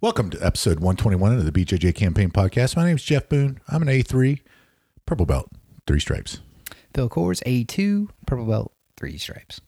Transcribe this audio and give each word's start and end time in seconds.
Welcome 0.00 0.30
to 0.30 0.38
episode 0.44 0.80
121 0.80 1.36
of 1.36 1.44
the 1.44 1.52
BJJ 1.52 1.94
Campaign 1.94 2.30
Podcast. 2.30 2.76
My 2.76 2.84
name 2.86 2.96
is 2.96 3.02
Jeff 3.02 3.28
Boone. 3.28 3.60
I'm 3.68 3.82
an 3.82 3.88
A3 3.88 4.40
purple 5.06 5.26
belt, 5.26 5.50
three 5.86 6.00
stripes. 6.00 6.40
Phil 6.94 7.08
Coors, 7.08 7.42
A2, 7.44 8.08
purple 8.26 8.46
belt, 8.46 8.72
three 8.96 9.18
stripes. 9.18 9.60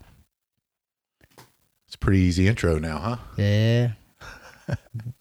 It's 1.86 1.95
a 1.96 1.98
pretty 1.98 2.20
easy 2.20 2.48
intro 2.48 2.78
now, 2.78 2.98
huh? 2.98 3.16
Yeah. 3.36 3.92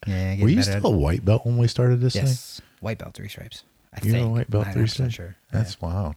Yeah. 0.07 0.37
Were 0.41 0.47
you 0.49 0.61
still 0.61 0.85
a 0.85 0.89
white 0.89 1.25
belt 1.25 1.45
when 1.45 1.57
we 1.57 1.67
started 1.67 1.99
this 1.99 2.15
at- 2.15 2.21
thing? 2.21 2.29
Yes. 2.29 2.62
White 2.79 2.99
belt, 2.99 3.13
three 3.15 3.27
stripes. 3.27 3.63
I 3.93 3.99
You're 4.05 4.15
a 4.15 4.20
think. 4.20 4.31
white 4.31 4.49
belt, 4.49 4.67
I'm 4.67 4.73
three 4.73 4.81
not 4.84 4.89
stripes? 4.91 5.13
Sure. 5.15 5.35
That's 5.51 5.81
wild. 5.81 6.15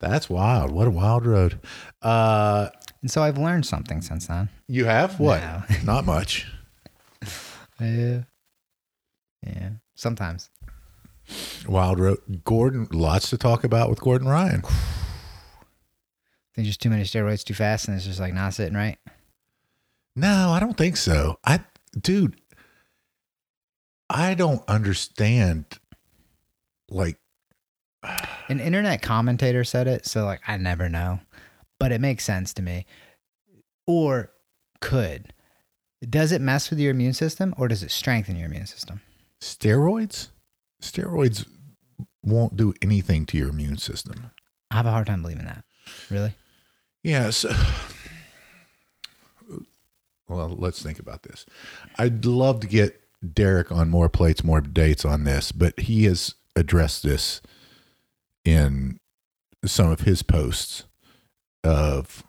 That's 0.00 0.28
wild. 0.30 0.70
What 0.72 0.86
a 0.88 0.90
wild 0.90 1.26
road. 1.26 1.60
Uh, 2.02 2.70
And 3.02 3.10
so 3.10 3.22
I've 3.22 3.38
learned 3.38 3.66
something 3.66 4.00
since 4.02 4.26
then. 4.26 4.48
you 4.66 4.86
have 4.86 5.20
what? 5.20 5.40
No. 5.40 5.62
Not 5.84 6.04
much. 6.06 6.46
Yeah. 7.80 8.22
Yeah. 9.46 9.70
Sometimes. 9.94 10.50
Wild 11.66 11.98
road. 12.00 12.42
Gordon, 12.44 12.88
lots 12.92 13.30
to 13.30 13.38
talk 13.38 13.64
about 13.64 13.90
with 13.90 14.00
Gordon 14.00 14.28
Ryan. 14.28 14.62
think 16.54 16.66
just 16.66 16.80
too 16.82 16.90
many 16.90 17.04
steroids 17.04 17.44
too 17.44 17.54
fast 17.54 17.88
and 17.88 17.96
it's 17.96 18.06
just 18.06 18.20
like 18.20 18.34
not 18.34 18.54
sitting 18.54 18.74
right. 18.74 18.98
No, 20.16 20.50
I 20.50 20.60
don't 20.60 20.76
think 20.76 20.96
so. 20.96 21.38
I, 21.44 21.60
dude, 21.98 22.40
I 24.08 24.34
don't 24.34 24.62
understand. 24.68 25.64
Like, 26.90 27.18
An 28.48 28.60
internet 28.60 29.02
commentator 29.02 29.62
said 29.62 29.86
it, 29.86 30.06
so 30.06 30.24
like 30.24 30.40
I 30.46 30.56
never 30.56 30.88
know, 30.88 31.20
but 31.78 31.92
it 31.92 32.00
makes 32.00 32.24
sense 32.24 32.52
to 32.54 32.62
me. 32.62 32.86
Or 33.86 34.32
could. 34.80 35.32
Does 36.08 36.32
it 36.32 36.40
mess 36.40 36.70
with 36.70 36.78
your 36.78 36.90
immune 36.92 37.12
system 37.12 37.54
or 37.58 37.68
does 37.68 37.82
it 37.82 37.90
strengthen 37.90 38.36
your 38.36 38.46
immune 38.46 38.66
system? 38.66 39.00
steroids, 39.40 40.28
steroids 40.82 41.46
won't 42.22 42.56
do 42.56 42.74
anything 42.82 43.26
to 43.26 43.38
your 43.38 43.48
immune 43.48 43.78
system. 43.78 44.30
I 44.70 44.76
have 44.76 44.86
a 44.86 44.90
hard 44.90 45.06
time 45.06 45.22
believing 45.22 45.46
that. 45.46 45.64
Really? 46.10 46.34
Yeah. 47.02 47.30
So, 47.30 47.52
well, 50.28 50.54
let's 50.58 50.82
think 50.82 50.98
about 50.98 51.22
this. 51.22 51.46
I'd 51.98 52.24
love 52.24 52.60
to 52.60 52.66
get 52.66 53.00
Derek 53.34 53.72
on 53.72 53.90
more 53.90 54.08
plates, 54.08 54.44
more 54.44 54.60
dates 54.60 55.04
on 55.04 55.24
this, 55.24 55.52
but 55.52 55.78
he 55.80 56.04
has 56.04 56.34
addressed 56.54 57.02
this 57.02 57.40
in 58.44 58.98
some 59.64 59.90
of 59.90 60.00
his 60.00 60.22
posts 60.22 60.84
of 61.64 62.24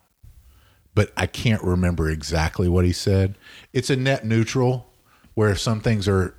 but 1.02 1.12
I 1.18 1.26
can't 1.26 1.64
remember 1.64 2.12
exactly 2.12 2.70
what 2.70 2.86
he 2.86 2.94
said. 2.94 3.36
It's 3.74 3.90
a 3.90 3.96
net 3.96 4.24
neutral 4.24 4.94
where 5.34 5.56
some 5.56 5.82
things 5.82 6.08
are 6.08 6.36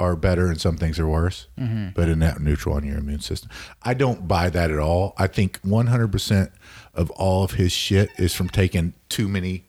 are 0.00 0.16
better 0.16 0.48
and 0.48 0.60
some 0.60 0.76
things 0.76 0.98
are 0.98 1.06
worse, 1.06 1.46
but 1.94 2.08
a 2.08 2.16
net 2.16 2.40
neutral 2.40 2.74
on 2.74 2.84
your 2.84 2.98
immune 2.98 3.20
system. 3.20 3.50
I 3.82 3.94
don't 3.94 4.26
buy 4.26 4.50
that 4.50 4.72
at 4.72 4.80
all. 4.80 5.14
I 5.16 5.28
think 5.28 5.62
100% 5.62 6.50
of 6.92 7.10
all 7.10 7.44
of 7.44 7.52
his 7.52 7.70
shit 7.70 8.10
is 8.16 8.34
from 8.34 8.48
taking 8.48 8.94
too 9.08 9.28
many 9.28 9.66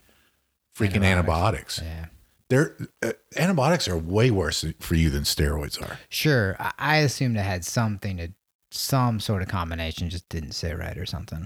freaking 0.75 1.03
antibiotics. 1.03 1.79
Yeah. 1.83 2.05
They're 2.49 2.75
uh, 3.03 3.11
antibiotics 3.37 3.87
are 3.87 3.97
way 3.97 4.31
worse 4.31 4.65
for 4.79 4.95
you 4.95 5.11
than 5.11 5.23
steroids 5.23 5.79
are. 5.79 5.99
Sure. 6.09 6.55
I, 6.59 6.71
I 6.79 6.97
assumed 6.97 7.37
it 7.37 7.41
had 7.41 7.63
something 7.63 8.17
to 8.17 8.29
some 8.71 9.19
sort 9.19 9.43
of 9.43 9.49
combination, 9.49 10.09
just 10.09 10.29
didn't 10.29 10.53
say 10.53 10.73
right 10.73 10.97
or 10.97 11.05
something. 11.05 11.45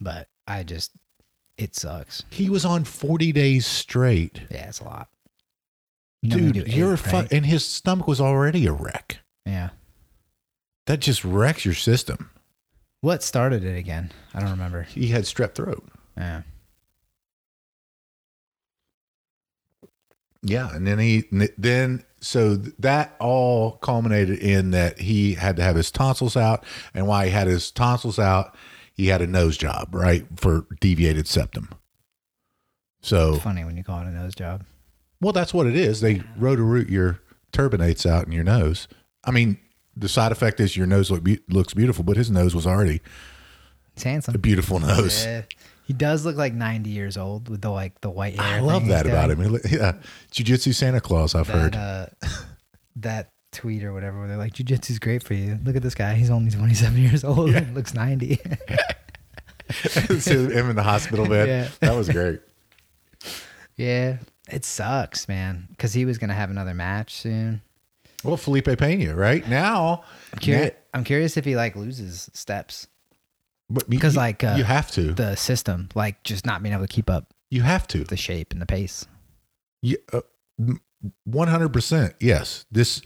But 0.00 0.28
I 0.46 0.62
just 0.62 0.92
it 1.58 1.74
sucks. 1.74 2.24
He 2.30 2.48
was 2.50 2.64
on 2.64 2.84
40 2.84 3.32
days 3.32 3.66
straight. 3.66 4.42
Yeah, 4.50 4.68
it's 4.68 4.80
a 4.80 4.84
lot. 4.84 5.08
You 6.22 6.30
Dude, 6.52 6.64
do 6.66 6.70
you're 6.70 6.96
fu- 6.96 7.16
right? 7.16 7.32
and 7.32 7.46
his 7.46 7.64
stomach 7.64 8.06
was 8.06 8.20
already 8.20 8.66
a 8.66 8.72
wreck. 8.72 9.18
Yeah. 9.44 9.70
That 10.86 11.00
just 11.00 11.24
wrecks 11.24 11.64
your 11.64 11.74
system. 11.74 12.30
What 13.00 13.22
started 13.22 13.64
it 13.64 13.76
again? 13.76 14.12
I 14.34 14.40
don't 14.40 14.50
remember. 14.50 14.82
He 14.82 15.08
had 15.08 15.24
strep 15.24 15.54
throat. 15.54 15.86
Yeah. 16.16 16.42
Yeah, 20.42 20.74
and 20.74 20.86
then 20.86 20.98
he 20.98 21.24
then 21.58 22.04
so 22.20 22.54
that 22.56 23.16
all 23.18 23.72
culminated 23.78 24.38
in 24.38 24.70
that 24.70 25.00
he 25.00 25.34
had 25.34 25.56
to 25.56 25.62
have 25.62 25.74
his 25.76 25.90
tonsils 25.90 26.36
out, 26.36 26.64
and 26.94 27.06
why 27.08 27.26
he 27.26 27.30
had 27.32 27.48
his 27.48 27.70
tonsils 27.70 28.18
out, 28.18 28.54
he 28.96 29.08
had 29.08 29.20
a 29.22 29.26
nose 29.26 29.56
job, 29.56 29.94
right, 29.94 30.26
for 30.36 30.66
deviated 30.80 31.26
septum. 31.28 31.68
So, 33.02 33.36
Funny 33.36 33.64
when 33.64 33.76
you 33.76 33.84
call 33.84 34.00
it 34.00 34.06
a 34.06 34.10
nose 34.10 34.34
job. 34.34 34.64
well, 35.20 35.32
that's 35.32 35.54
what 35.54 35.66
it 35.66 35.76
is. 35.76 36.00
They 36.00 36.22
root 36.36 36.88
your 36.88 37.20
turbinates 37.52 38.04
out 38.04 38.26
in 38.26 38.32
your 38.32 38.44
nose. 38.44 38.88
I 39.24 39.30
mean, 39.30 39.58
the 39.96 40.08
side 40.08 40.32
effect 40.32 40.60
is 40.60 40.76
your 40.76 40.86
nose 40.86 41.10
look 41.10 41.22
be- 41.22 41.40
looks 41.48 41.72
beautiful, 41.74 42.04
but 42.04 42.16
his 42.16 42.30
nose 42.30 42.54
was 42.54 42.66
already 42.66 43.00
He's 43.94 44.02
handsome. 44.04 44.34
a 44.34 44.38
beautiful 44.38 44.78
nose. 44.80 45.24
Yeah. 45.24 45.42
He 45.84 45.92
does 45.92 46.24
look 46.26 46.34
like 46.36 46.52
90 46.52 46.90
years 46.90 47.16
old 47.16 47.48
with 47.48 47.60
the 47.62 47.70
like 47.70 48.00
the 48.00 48.10
white 48.10 48.34
hair. 48.40 48.56
I 48.56 48.60
love 48.60 48.86
that 48.88 49.06
about 49.06 49.30
him. 49.30 49.58
Yeah, 49.70 49.92
Jiu-Jitsu 50.32 50.72
Santa 50.72 51.00
Claus. 51.00 51.34
I've 51.36 51.46
That, 51.46 51.52
heard. 51.52 51.76
uh, 51.76 52.06
that 52.96 53.30
tweet 53.56 53.82
or 53.84 53.92
whatever 53.92 54.18
where 54.20 54.28
they're 54.28 54.36
like, 54.36 54.52
Jiu-Jitsu's 54.52 54.98
great 54.98 55.22
for 55.22 55.34
you. 55.34 55.58
Look 55.64 55.74
at 55.76 55.82
this 55.82 55.94
guy. 55.94 56.14
He's 56.14 56.30
only 56.30 56.50
27 56.50 56.96
years 57.02 57.24
old 57.24 57.50
and 57.50 57.74
looks 57.74 57.94
90. 57.94 58.38
See 60.20 60.30
him 60.34 60.70
in 60.70 60.76
the 60.76 60.82
hospital 60.82 61.26
bed. 61.26 61.48
Yeah. 61.48 61.68
That 61.80 61.96
was 61.96 62.08
great. 62.08 62.40
yeah. 63.76 64.18
It 64.50 64.64
sucks, 64.64 65.26
man. 65.26 65.66
Because 65.70 65.92
he 65.92 66.04
was 66.04 66.18
going 66.18 66.28
to 66.28 66.34
have 66.34 66.50
another 66.50 66.74
match 66.74 67.14
soon. 67.14 67.62
Well, 68.22 68.36
Felipe 68.36 68.68
Pena, 68.78 69.14
right 69.14 69.46
now, 69.48 70.04
I'm 70.32 70.38
curious, 70.38 70.70
I'm 70.94 71.04
curious 71.04 71.36
if 71.36 71.44
he 71.44 71.56
like 71.56 71.74
loses 71.76 72.30
steps. 72.32 72.86
but 73.68 73.88
Because 73.90 74.14
you- 74.14 74.20
like 74.20 74.42
uh, 74.44 74.54
you 74.56 74.64
have 74.64 74.90
to, 74.92 75.12
the 75.12 75.34
system, 75.36 75.88
like 75.94 76.22
just 76.22 76.46
not 76.46 76.62
being 76.62 76.72
able 76.74 76.86
to 76.86 76.92
keep 76.92 77.10
up 77.10 77.32
you 77.50 77.62
have 77.62 77.86
to, 77.88 78.02
the 78.04 78.16
shape 78.16 78.52
and 78.52 78.60
the 78.62 78.66
pace. 78.66 79.06
uh, 80.12 80.20
one 81.24 81.46
hundred 81.48 81.72
percent. 81.72 82.14
Yes, 82.18 82.64
this 82.72 83.02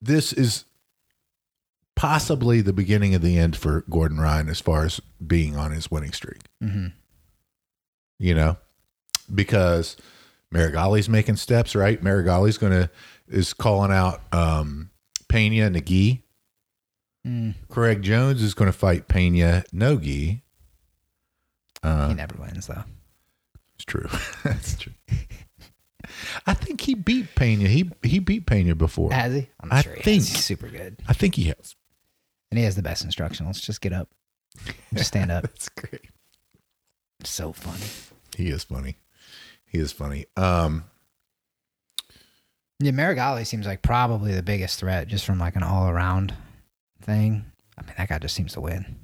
this 0.00 0.32
is 0.32 0.64
possibly 1.94 2.60
the 2.60 2.72
beginning 2.72 3.14
of 3.14 3.22
the 3.22 3.38
end 3.38 3.56
for 3.56 3.84
Gordon 3.88 4.18
Ryan 4.18 4.48
as 4.48 4.60
far 4.60 4.84
as 4.84 5.00
being 5.24 5.56
on 5.56 5.72
his 5.72 5.90
winning 5.90 6.12
streak. 6.12 6.40
hmm 6.60 6.88
You 8.18 8.34
know, 8.34 8.56
because 9.34 9.96
Meregali's 10.54 11.08
making 11.08 11.36
steps, 11.36 11.74
right? 11.74 12.02
Meregali's 12.02 12.58
gonna 12.58 12.90
is 13.28 13.52
calling 13.52 13.90
out 13.92 14.20
um, 14.32 14.90
Pena 15.28 15.70
Nagi. 15.70 16.22
Mm, 17.26 17.54
Craig 17.68 18.02
Jones 18.02 18.40
is 18.40 18.54
going 18.54 18.70
to 18.70 18.76
fight 18.78 19.08
Pena 19.08 19.64
Nogi. 19.72 20.44
Uh, 21.82 22.08
he 22.08 22.14
never 22.14 22.36
wins 22.38 22.68
though. 22.68 22.84
It's 23.74 23.84
true. 23.84 24.08
That's 24.44 24.76
true. 24.78 24.92
I 26.46 26.54
think 26.54 26.80
he 26.80 26.94
beat 26.94 27.34
Pena. 27.34 27.68
He 27.68 27.90
he 28.02 28.18
beat 28.18 28.46
Pena 28.46 28.74
before. 28.74 29.12
Has 29.12 29.34
he? 29.34 29.48
I'm 29.60 29.72
I 29.72 29.82
sure 29.82 29.94
he 29.94 30.02
think- 30.02 30.22
has. 30.22 30.28
He's 30.28 30.44
super 30.44 30.68
good. 30.68 30.96
I 31.08 31.12
think 31.12 31.34
he 31.34 31.44
has. 31.44 31.74
And 32.50 32.58
he 32.58 32.64
has 32.64 32.76
the 32.76 32.82
best 32.82 33.06
instructionals. 33.06 33.60
Just 33.60 33.80
get 33.80 33.92
up. 33.92 34.08
Just 34.94 35.08
stand 35.08 35.30
up. 35.32 35.42
That's 35.46 35.68
great. 35.68 36.10
so 37.24 37.52
funny. 37.52 37.84
He 38.36 38.48
is 38.48 38.64
funny. 38.64 38.96
He 39.66 39.78
is 39.78 39.90
funny. 39.92 40.26
Um, 40.36 40.84
Yeah, 42.78 42.92
Meregali 42.92 43.46
seems 43.46 43.66
like 43.66 43.82
probably 43.82 44.32
the 44.34 44.42
biggest 44.42 44.78
threat 44.78 45.08
just 45.08 45.24
from 45.24 45.38
like 45.38 45.56
an 45.56 45.62
all 45.62 45.88
around 45.88 46.34
thing. 47.02 47.44
I 47.78 47.82
mean, 47.82 47.94
that 47.98 48.08
guy 48.08 48.18
just 48.18 48.34
seems 48.34 48.52
to 48.54 48.60
win. 48.60 48.96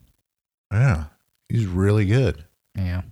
yeah, 0.72 1.04
he's 1.48 1.66
really 1.66 2.06
good. 2.06 2.44
Yeah. 2.76 3.02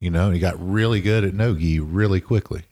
You 0.00 0.10
know, 0.10 0.30
he 0.30 0.38
got 0.38 0.54
really 0.58 1.00
good 1.00 1.24
at 1.24 1.34
Nogi 1.34 1.78
really 1.78 2.20
quickly. 2.20 2.62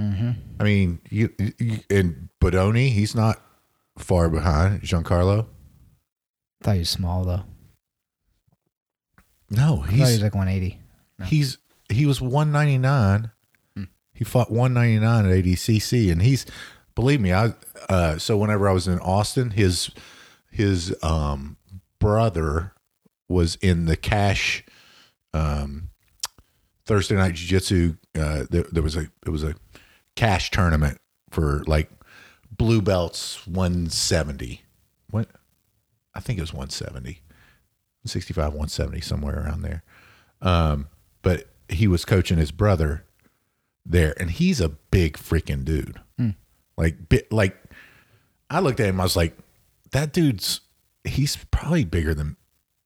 Mm-hmm. 0.00 0.30
I 0.58 0.64
mean, 0.64 1.00
you, 1.10 1.30
you 1.58 1.80
and 1.90 2.28
Bodoni, 2.40 2.90
he's 2.90 3.14
not 3.14 3.40
far 3.98 4.30
behind 4.30 4.82
Giancarlo. 4.82 5.46
Thought 6.62 6.72
he 6.72 6.78
was 6.80 6.90
small 6.90 7.24
though. 7.24 7.44
No, 9.50 9.82
I 9.82 9.86
thought 9.86 9.90
he 9.90 10.00
was 10.00 10.10
he's 10.10 10.22
like 10.22 10.34
180. 10.34 10.80
he's 11.26 11.58
he 11.90 12.06
was 12.06 12.20
199. 12.20 13.30
He 14.14 14.24
fought 14.24 14.50
199 14.50 15.24
at 15.24 15.44
ADCC, 15.44 16.12
and 16.12 16.20
he's 16.20 16.44
believe 16.94 17.20
me, 17.20 17.32
I 17.32 17.54
uh, 17.88 18.18
so 18.18 18.36
whenever 18.36 18.68
I 18.68 18.72
was 18.72 18.86
in 18.86 18.98
Austin, 19.00 19.50
his 19.50 19.90
his 20.50 20.94
um 21.02 21.56
brother 21.98 22.72
was 23.28 23.56
in 23.56 23.86
the 23.86 23.96
cash 23.96 24.64
um 25.32 25.90
Thursday 26.84 27.14
night 27.14 27.34
jiu-jitsu 27.34 27.96
uh 28.18 28.44
there, 28.50 28.64
there 28.72 28.82
was 28.82 28.96
a 28.96 29.06
it 29.24 29.30
was 29.30 29.44
a 29.44 29.54
cash 30.16 30.50
tournament 30.50 30.98
for 31.30 31.62
like 31.66 31.90
blue 32.50 32.82
belts 32.82 33.46
170 33.46 34.62
what? 35.10 35.28
I 36.14 36.20
think 36.20 36.38
it 36.38 36.42
was 36.42 36.52
170 36.52 37.20
65 38.06 38.44
170 38.52 39.00
somewhere 39.00 39.40
around 39.44 39.62
there. 39.62 39.82
Um 40.42 40.88
but 41.22 41.46
he 41.68 41.86
was 41.86 42.04
coaching 42.04 42.38
his 42.38 42.50
brother 42.50 43.04
there 43.86 44.14
and 44.20 44.30
he's 44.30 44.60
a 44.60 44.68
big 44.68 45.16
freaking 45.16 45.64
dude. 45.64 46.00
Like 46.76 47.08
bi- 47.08 47.24
like 47.30 47.56
I 48.48 48.60
looked 48.60 48.80
at 48.80 48.88
him 48.88 49.00
I 49.00 49.04
was 49.04 49.16
like 49.16 49.36
that 49.92 50.12
dude's 50.12 50.60
he's 51.04 51.36
probably 51.50 51.84
bigger 51.84 52.14
than 52.14 52.36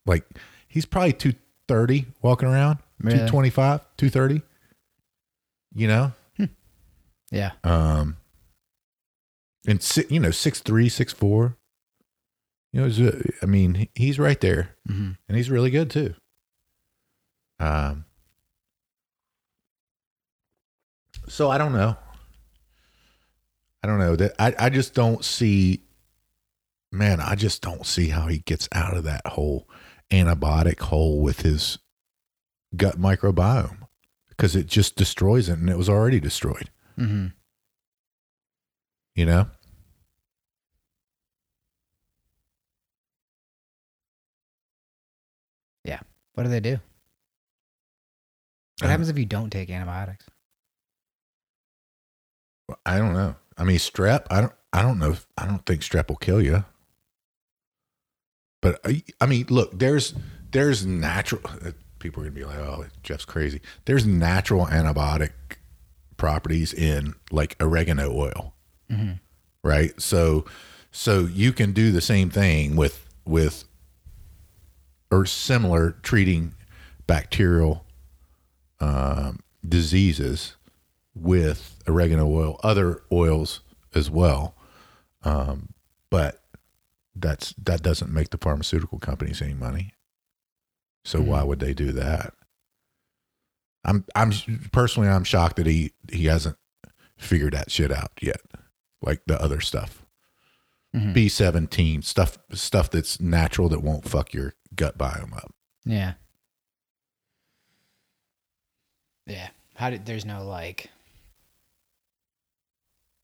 like 0.06 0.24
he's 0.68 0.84
probably 0.86 1.12
230 1.12 2.06
walking 2.22 2.48
around 2.48 2.78
Really? 3.00 3.16
225 3.18 3.80
230 3.96 4.42
you 5.74 5.86
know 5.88 6.12
Yeah. 7.34 7.50
um 7.64 8.16
and 9.66 9.82
si- 9.82 10.06
you 10.08 10.20
know 10.20 10.30
six 10.30 10.60
three 10.60 10.88
six 10.88 11.12
four 11.12 11.56
you 12.72 12.80
know 12.80 13.08
uh, 13.08 13.12
i 13.42 13.46
mean 13.46 13.88
he's 13.94 14.18
right 14.18 14.40
there. 14.40 14.76
Hmm 14.86 15.12
and 15.28 15.36
he's 15.36 15.50
really 15.50 15.70
good 15.70 15.90
too. 15.90 16.14
Um 17.58 18.04
so 21.28 21.50
i 21.50 21.58
don't 21.58 21.72
know. 21.72 21.96
I 23.82 23.86
don't 23.86 23.98
know. 23.98 24.16
That 24.16 24.32
i 24.38 24.54
i 24.58 24.68
just 24.70 24.94
don't 24.94 25.24
see 25.24 25.82
man 26.92 27.20
i 27.20 27.34
just 27.34 27.60
don't 27.60 27.84
see 27.84 28.08
how 28.10 28.28
he 28.28 28.38
gets 28.38 28.68
out 28.72 28.96
of 28.96 29.02
that 29.04 29.26
whole 29.26 29.68
antibiotic 30.12 30.78
hole 30.80 31.20
with 31.20 31.40
his 31.40 31.78
gut 32.76 32.98
microbiome 33.00 33.78
because 34.28 34.54
it 34.54 34.66
just 34.66 34.94
destroys 34.96 35.48
it 35.48 35.58
and 35.58 35.68
it 35.70 35.76
was 35.78 35.88
already 35.88 36.20
destroyed 36.20 36.70
hmm 36.96 37.26
you 39.14 39.26
know 39.26 39.46
Yeah. 45.84 46.00
What 46.34 46.44
do 46.44 46.48
they 46.48 46.60
do? 46.60 46.78
What 48.80 48.86
Uh, 48.86 48.88
happens 48.88 49.08
if 49.08 49.18
you 49.18 49.26
don't 49.26 49.50
take 49.50 49.70
antibiotics? 49.70 50.26
I 52.86 52.98
don't 52.98 53.12
know. 53.12 53.36
I 53.58 53.64
mean, 53.64 53.76
strep. 53.78 54.26
I 54.30 54.40
don't. 54.40 54.52
I 54.72 54.82
don't 54.82 54.98
know. 54.98 55.10
If, 55.10 55.26
I 55.38 55.46
don't 55.46 55.64
think 55.66 55.82
strep 55.82 56.08
will 56.08 56.16
kill 56.16 56.40
you. 56.42 56.64
But 58.62 58.80
I, 58.84 59.02
I 59.20 59.26
mean, 59.26 59.46
look. 59.50 59.78
There's 59.78 60.14
there's 60.50 60.84
natural. 60.86 61.42
uh, 61.44 61.72
People 61.98 62.22
are 62.22 62.26
gonna 62.26 62.34
be 62.34 62.44
like, 62.44 62.58
"Oh, 62.58 62.86
Jeff's 63.02 63.24
crazy." 63.24 63.60
There's 63.84 64.04
natural 64.06 64.66
antibiotic 64.66 65.30
properties 66.24 66.72
in 66.72 67.14
like 67.30 67.54
oregano 67.60 68.10
oil, 68.10 68.54
hmm 68.90 69.12
right? 69.62 70.00
So 70.00 70.46
so 70.90 71.20
you 71.20 71.52
can 71.52 71.72
do 71.72 71.92
the 71.92 72.00
same 72.00 72.30
thing 72.30 72.76
with 72.76 73.06
with 73.26 73.64
or 75.10 75.26
similar 75.26 75.92
treating 76.02 76.54
bacterial 77.06 77.84
um, 78.80 79.40
diseases 79.66 80.56
with 81.14 81.82
oregano 81.86 82.26
oil, 82.26 82.58
other 82.62 83.02
oils 83.12 83.60
as 83.94 84.10
well. 84.10 84.54
Um, 85.24 85.74
but 86.08 86.42
that's 87.14 87.52
that 87.62 87.82
doesn't 87.82 88.12
make 88.12 88.30
the 88.30 88.38
pharmaceutical 88.38 88.98
companies 88.98 89.42
any 89.42 89.54
money. 89.54 89.92
So 91.04 91.20
why 91.20 91.42
would 91.42 91.60
they 91.60 91.74
do 91.74 91.92
that? 91.92 92.32
I'm 93.84 94.04
I'm 94.14 94.32
personally 94.72 95.08
I'm 95.08 95.24
shocked 95.24 95.56
that 95.56 95.66
he 95.66 95.92
he 96.10 96.26
hasn't 96.26 96.56
figured 97.16 97.52
that 97.54 97.70
shit 97.70 97.92
out 97.92 98.12
yet, 98.20 98.40
like 99.02 99.22
the 99.26 99.40
other 99.40 99.60
stuff. 99.60 100.04
Mhm. 100.94 101.12
B 101.14 101.28
seventeen 101.28 102.02
stuff 102.02 102.38
stuff 102.52 102.90
that's 102.90 103.20
natural 103.20 103.68
that 103.70 103.80
won't 103.82 104.08
fuck 104.08 104.32
your 104.32 104.54
gut 104.74 104.96
biome 104.96 105.36
up. 105.36 105.52
Yeah. 105.84 106.14
Yeah. 109.26 109.48
How 109.76 109.90
did 109.90 110.06
there's 110.06 110.24
no 110.24 110.44
like 110.44 110.90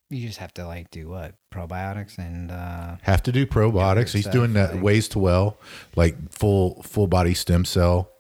you 0.09 0.27
just 0.27 0.39
have 0.39 0.53
to 0.55 0.67
like 0.67 0.91
do 0.91 1.09
what? 1.09 1.35
Probiotics 1.53 2.19
and 2.19 2.51
uh 2.51 2.97
Have 3.03 3.23
to 3.25 3.33
do 3.33 3.47
probiotics. 3.47 4.13
He's 4.13 4.23
stuff, 4.23 4.33
doing 4.33 4.55
that 4.55 4.75
like- 4.75 4.83
ways 4.83 5.09
to 5.09 5.19
well, 5.21 5.57
like 5.95 6.33
full 6.33 6.83
full 6.83 7.07
body 7.07 7.35
stem 7.35 7.65
cell 7.65 8.11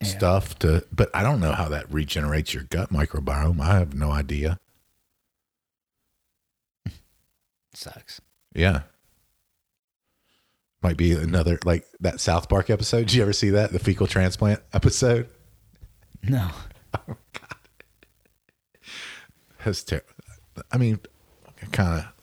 Yeah. 0.00 0.08
stuff 0.08 0.58
to 0.60 0.84
but 0.92 1.08
I 1.14 1.22
don't 1.22 1.40
know 1.40 1.52
how 1.52 1.68
that 1.70 1.90
regenerates 1.92 2.52
your 2.52 2.64
gut 2.64 2.90
microbiome. 2.90 3.60
I 3.60 3.78
have 3.78 3.94
no 3.94 4.10
idea. 4.10 4.58
sucks. 7.72 8.20
Yeah. 8.54 8.82
Might 10.82 10.96
be 10.96 11.12
another 11.12 11.58
like 11.64 11.86
that 12.00 12.20
South 12.20 12.48
Park 12.48 12.70
episode. 12.70 13.06
Did 13.06 13.14
you 13.14 13.22
ever 13.22 13.32
see 13.32 13.50
that? 13.50 13.72
The 13.72 13.78
fecal 13.78 14.06
transplant 14.06 14.60
episode? 14.72 15.28
No. 16.22 16.48
Oh 17.08 17.16
god. 17.32 17.56
That's 19.64 19.82
terrible. 19.82 20.06
I 20.70 20.78
mean, 20.78 21.00
kind 21.72 21.98
of 21.98 22.13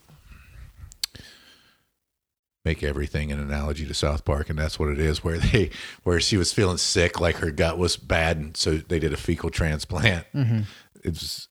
make 2.63 2.83
everything 2.83 3.31
an 3.31 3.39
analogy 3.39 3.85
to 3.87 3.93
South 3.93 4.23
Park, 4.25 4.49
and 4.49 4.59
that's 4.59 4.77
what 4.79 4.89
it 4.89 4.99
is. 4.99 5.23
Where 5.23 5.37
they, 5.37 5.69
where 6.03 6.19
she 6.19 6.37
was 6.37 6.53
feeling 6.53 6.77
sick, 6.77 7.19
like 7.19 7.37
her 7.37 7.51
gut 7.51 7.77
was 7.77 7.97
bad, 7.97 8.37
and 8.37 8.55
so 8.57 8.77
they 8.77 8.99
did 8.99 9.13
a 9.13 9.17
fecal 9.17 9.49
transplant. 9.49 10.25
Mhm. 10.33 10.65
It's 11.03 11.47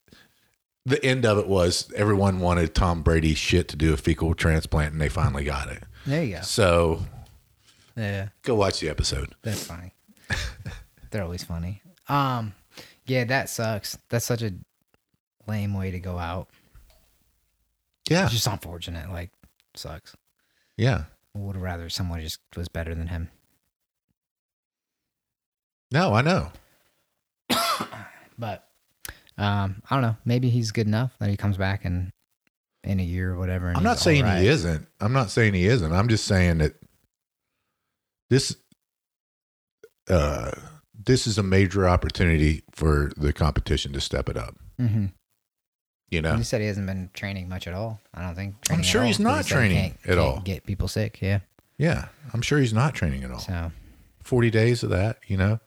the 0.86 1.04
end 1.04 1.26
of 1.26 1.36
it 1.38 1.46
was 1.46 1.90
everyone 1.96 2.38
wanted 2.40 2.74
Tom 2.74 3.02
Brady's 3.02 3.38
shit 3.38 3.68
to 3.68 3.76
do 3.76 3.92
a 3.92 3.96
fecal 3.96 4.34
transplant, 4.34 4.92
and 4.92 5.00
they 5.00 5.08
finally 5.08 5.44
got 5.44 5.68
it. 5.68 5.82
There 6.06 6.22
you 6.24 6.36
go. 6.36 6.42
So 6.42 7.04
Yeah. 7.96 8.28
go 8.42 8.54
watch 8.54 8.80
the 8.80 8.88
episode. 8.88 9.34
That's 9.42 9.64
funny. 9.66 9.92
They're 11.10 11.24
always 11.24 11.42
funny. 11.44 11.82
Um, 12.08 12.54
yeah, 13.04 13.24
that 13.24 13.50
sucks. 13.50 13.98
That's 14.08 14.24
such 14.24 14.42
a 14.42 14.52
lame 15.48 15.74
way 15.74 15.90
to 15.90 15.98
go 15.98 16.18
out. 16.18 16.48
Yeah, 18.08 18.24
It's 18.24 18.32
just 18.32 18.46
unfortunate. 18.46 19.10
Like, 19.10 19.30
sucks. 19.74 20.16
Yeah. 20.80 21.04
Would 21.34 21.56
rather 21.56 21.88
someone 21.88 22.20
just 22.20 22.40
was 22.56 22.68
better 22.68 22.94
than 22.94 23.08
him. 23.08 23.28
No, 25.92 26.14
I 26.14 26.22
know. 26.22 26.50
But 28.38 28.66
um, 29.36 29.82
I 29.90 29.94
don't 29.94 30.00
know. 30.02 30.16
Maybe 30.24 30.48
he's 30.48 30.72
good 30.72 30.86
enough 30.86 31.12
that 31.20 31.28
he 31.28 31.36
comes 31.36 31.58
back 31.58 31.84
and 31.84 32.10
in 32.82 32.98
a 32.98 33.02
year 33.02 33.34
or 33.34 33.38
whatever. 33.38 33.68
and 33.68 33.76
I'm 33.76 33.82
not 33.82 33.98
saying 33.98 34.24
right. 34.24 34.40
he 34.40 34.48
isn't. 34.48 34.88
I'm 35.00 35.12
not 35.12 35.30
saying 35.30 35.52
he 35.52 35.66
isn't. 35.66 35.92
I'm 35.92 36.08
just 36.08 36.24
saying 36.24 36.58
that 36.58 36.72
this 38.30 38.56
uh 40.08 40.52
this 40.94 41.26
is 41.26 41.36
a 41.36 41.42
major 41.42 41.86
opportunity 41.86 42.62
for 42.72 43.12
the 43.16 43.34
competition 43.34 43.92
to 43.92 44.00
step 44.00 44.30
it 44.30 44.38
up. 44.38 44.56
Mhm. 44.80 45.12
You 46.10 46.20
know, 46.22 46.36
He 46.36 46.42
said 46.42 46.60
he 46.60 46.66
hasn't 46.66 46.86
been 46.86 47.08
training 47.14 47.48
much 47.48 47.68
at 47.68 47.74
all. 47.74 48.00
I 48.12 48.22
don't 48.22 48.34
think. 48.34 48.54
I'm 48.70 48.82
sure 48.82 49.04
he's 49.04 49.20
not 49.20 49.44
he 49.46 49.52
training 49.52 49.76
can't- 49.76 49.94
at 50.02 50.06
can't 50.06 50.18
all. 50.18 50.40
Get 50.40 50.66
people 50.66 50.88
sick. 50.88 51.20
Yeah. 51.22 51.40
yeah, 51.78 52.08
I'm 52.34 52.42
sure 52.42 52.58
he's 52.58 52.72
not 52.74 52.94
training 52.94 53.22
at 53.22 53.30
all. 53.30 53.38
So 53.38 53.70
40 54.24 54.50
days 54.50 54.82
of 54.82 54.90
that, 54.90 55.18
you 55.28 55.36
know. 55.36 55.60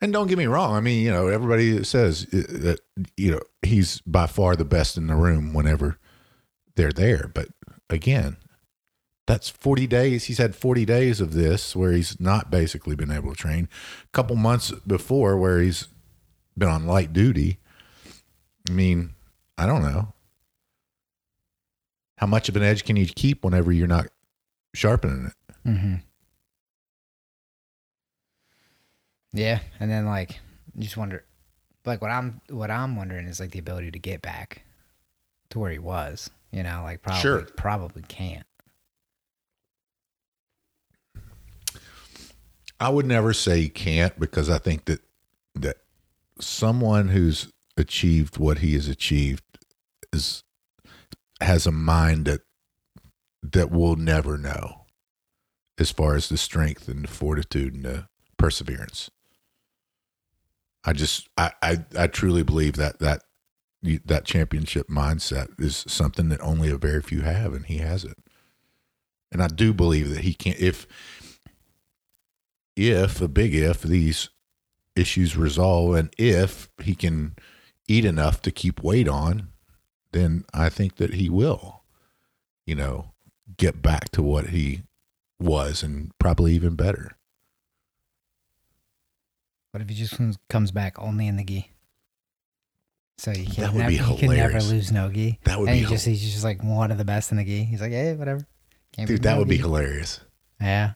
And 0.00 0.12
don't 0.12 0.26
get 0.26 0.38
me 0.38 0.46
wrong. 0.46 0.74
I 0.74 0.80
mean, 0.80 1.04
you 1.04 1.10
know, 1.10 1.26
everybody 1.28 1.82
says 1.84 2.26
uh, 2.32 2.36
that 2.48 2.80
you 3.16 3.30
know 3.32 3.40
he's 3.62 4.00
by 4.02 4.26
far 4.26 4.54
the 4.56 4.64
best 4.64 4.96
in 4.96 5.06
the 5.08 5.14
room 5.16 5.52
whenever 5.54 5.98
they're 6.76 6.92
there. 6.92 7.30
But 7.32 7.48
again, 7.90 8.36
that's 9.26 9.48
40 9.48 9.86
days. 9.86 10.24
He's 10.24 10.38
had 10.38 10.56
40 10.56 10.84
days 10.84 11.20
of 11.20 11.34
this 11.34 11.76
where 11.76 11.92
he's 11.92 12.18
not 12.20 12.50
basically 12.50 12.96
been 12.96 13.10
able 13.12 13.30
to 13.30 13.36
train. 13.36 13.68
A 14.04 14.08
couple 14.12 14.34
months 14.36 14.72
before 14.86 15.36
where 15.36 15.60
he's 15.60 15.86
been 16.58 16.68
on 16.68 16.86
light 16.86 17.12
duty. 17.12 17.58
I 18.68 18.72
mean, 18.72 19.14
I 19.62 19.66
don't 19.66 19.82
know. 19.82 20.12
How 22.18 22.26
much 22.26 22.48
of 22.48 22.56
an 22.56 22.64
edge 22.64 22.84
can 22.84 22.96
you 22.96 23.06
keep 23.06 23.44
whenever 23.44 23.70
you're 23.70 23.86
not 23.86 24.08
sharpening 24.74 25.26
it? 25.26 25.54
hmm 25.64 25.94
Yeah, 29.32 29.60
and 29.78 29.88
then 29.88 30.06
like 30.06 30.40
you 30.74 30.82
just 30.82 30.96
wonder, 30.96 31.24
like 31.86 32.02
what 32.02 32.10
I'm 32.10 32.40
what 32.50 32.72
I'm 32.72 32.96
wondering 32.96 33.26
is 33.28 33.38
like 33.38 33.52
the 33.52 33.60
ability 33.60 33.92
to 33.92 34.00
get 34.00 34.20
back 34.20 34.62
to 35.50 35.60
where 35.60 35.70
he 35.70 35.78
was. 35.78 36.28
You 36.50 36.64
know, 36.64 36.80
like 36.82 37.02
probably 37.02 37.20
Sure. 37.22 37.42
probably 37.56 38.02
can't. 38.02 38.44
I 42.80 42.88
would 42.88 43.06
never 43.06 43.32
say 43.32 43.60
he 43.60 43.68
can't 43.68 44.18
because 44.18 44.50
I 44.50 44.58
think 44.58 44.86
that 44.86 45.02
that 45.54 45.76
someone 46.40 47.08
who's 47.10 47.52
achieved 47.76 48.38
what 48.38 48.58
he 48.58 48.74
has 48.74 48.88
achieved 48.88 49.44
is 50.12 50.44
has 51.40 51.66
a 51.66 51.72
mind 51.72 52.26
that 52.26 52.40
that 53.42 53.70
we'll 53.70 53.96
never 53.96 54.38
know 54.38 54.86
as 55.78 55.90
far 55.90 56.14
as 56.14 56.28
the 56.28 56.36
strength 56.36 56.88
and 56.88 57.04
the 57.04 57.08
fortitude 57.08 57.74
and 57.74 57.84
the 57.84 58.06
perseverance. 58.36 59.10
I 60.84 60.92
just 60.92 61.28
I 61.36 61.52
I, 61.62 61.84
I 61.98 62.06
truly 62.06 62.42
believe 62.42 62.74
that 62.76 62.98
that 63.00 63.22
that 63.82 64.24
championship 64.24 64.88
mindset 64.88 65.48
is 65.58 65.84
something 65.88 66.28
that 66.28 66.40
only 66.40 66.70
a 66.70 66.76
very 66.76 67.02
few 67.02 67.22
have 67.22 67.52
and 67.52 67.66
he 67.66 67.78
has 67.78 68.04
it. 68.04 68.16
And 69.32 69.42
I 69.42 69.48
do 69.48 69.72
believe 69.72 70.10
that 70.10 70.20
he 70.20 70.34
can 70.34 70.54
if 70.58 70.86
if 72.76 73.20
a 73.20 73.28
big 73.28 73.54
if 73.54 73.82
these 73.82 74.28
issues 74.94 75.36
resolve 75.36 75.94
and 75.94 76.14
if 76.18 76.68
he 76.82 76.94
can 76.94 77.34
eat 77.88 78.04
enough 78.04 78.42
to 78.42 78.50
keep 78.50 78.82
weight 78.82 79.08
on, 79.08 79.48
then 80.12 80.44
I 80.54 80.68
think 80.68 80.96
that 80.96 81.14
he 81.14 81.28
will, 81.28 81.82
you 82.66 82.74
know, 82.74 83.10
get 83.56 83.82
back 83.82 84.10
to 84.10 84.22
what 84.22 84.48
he 84.48 84.82
was 85.40 85.82
and 85.82 86.12
probably 86.18 86.54
even 86.54 86.74
better. 86.76 87.16
What 89.72 89.80
if 89.82 89.88
he 89.88 89.94
just 89.94 90.18
comes- 90.48 90.70
back 90.70 90.98
only 90.98 91.26
in 91.26 91.36
the 91.36 91.44
gi? 91.44 91.70
So 93.18 93.30
he 93.32 93.46
can, 93.46 93.64
That 93.64 93.72
would 93.72 93.78
never, 93.80 93.90
be 93.90 93.96
he 93.98 94.16
can 94.18 94.30
never 94.36 94.60
lose 94.60 94.90
no 94.90 95.10
gi. 95.10 95.38
That 95.44 95.58
would 95.60 95.68
and 95.68 95.76
be 95.78 95.84
he 95.84 95.90
just 95.90 96.06
he's 96.06 96.20
just 96.20 96.44
like 96.44 96.62
one 96.62 96.90
of 96.90 96.98
the 96.98 97.04
best 97.04 97.30
in 97.30 97.36
the 97.36 97.44
gi. 97.44 97.64
He's 97.64 97.80
like, 97.80 97.92
hey, 97.92 98.14
whatever. 98.14 98.46
Can't 98.92 99.08
Dude, 99.08 99.22
that 99.22 99.32
no 99.34 99.38
would 99.38 99.48
be 99.48 99.56
hilarious. 99.56 100.20
Yeah, 100.60 100.92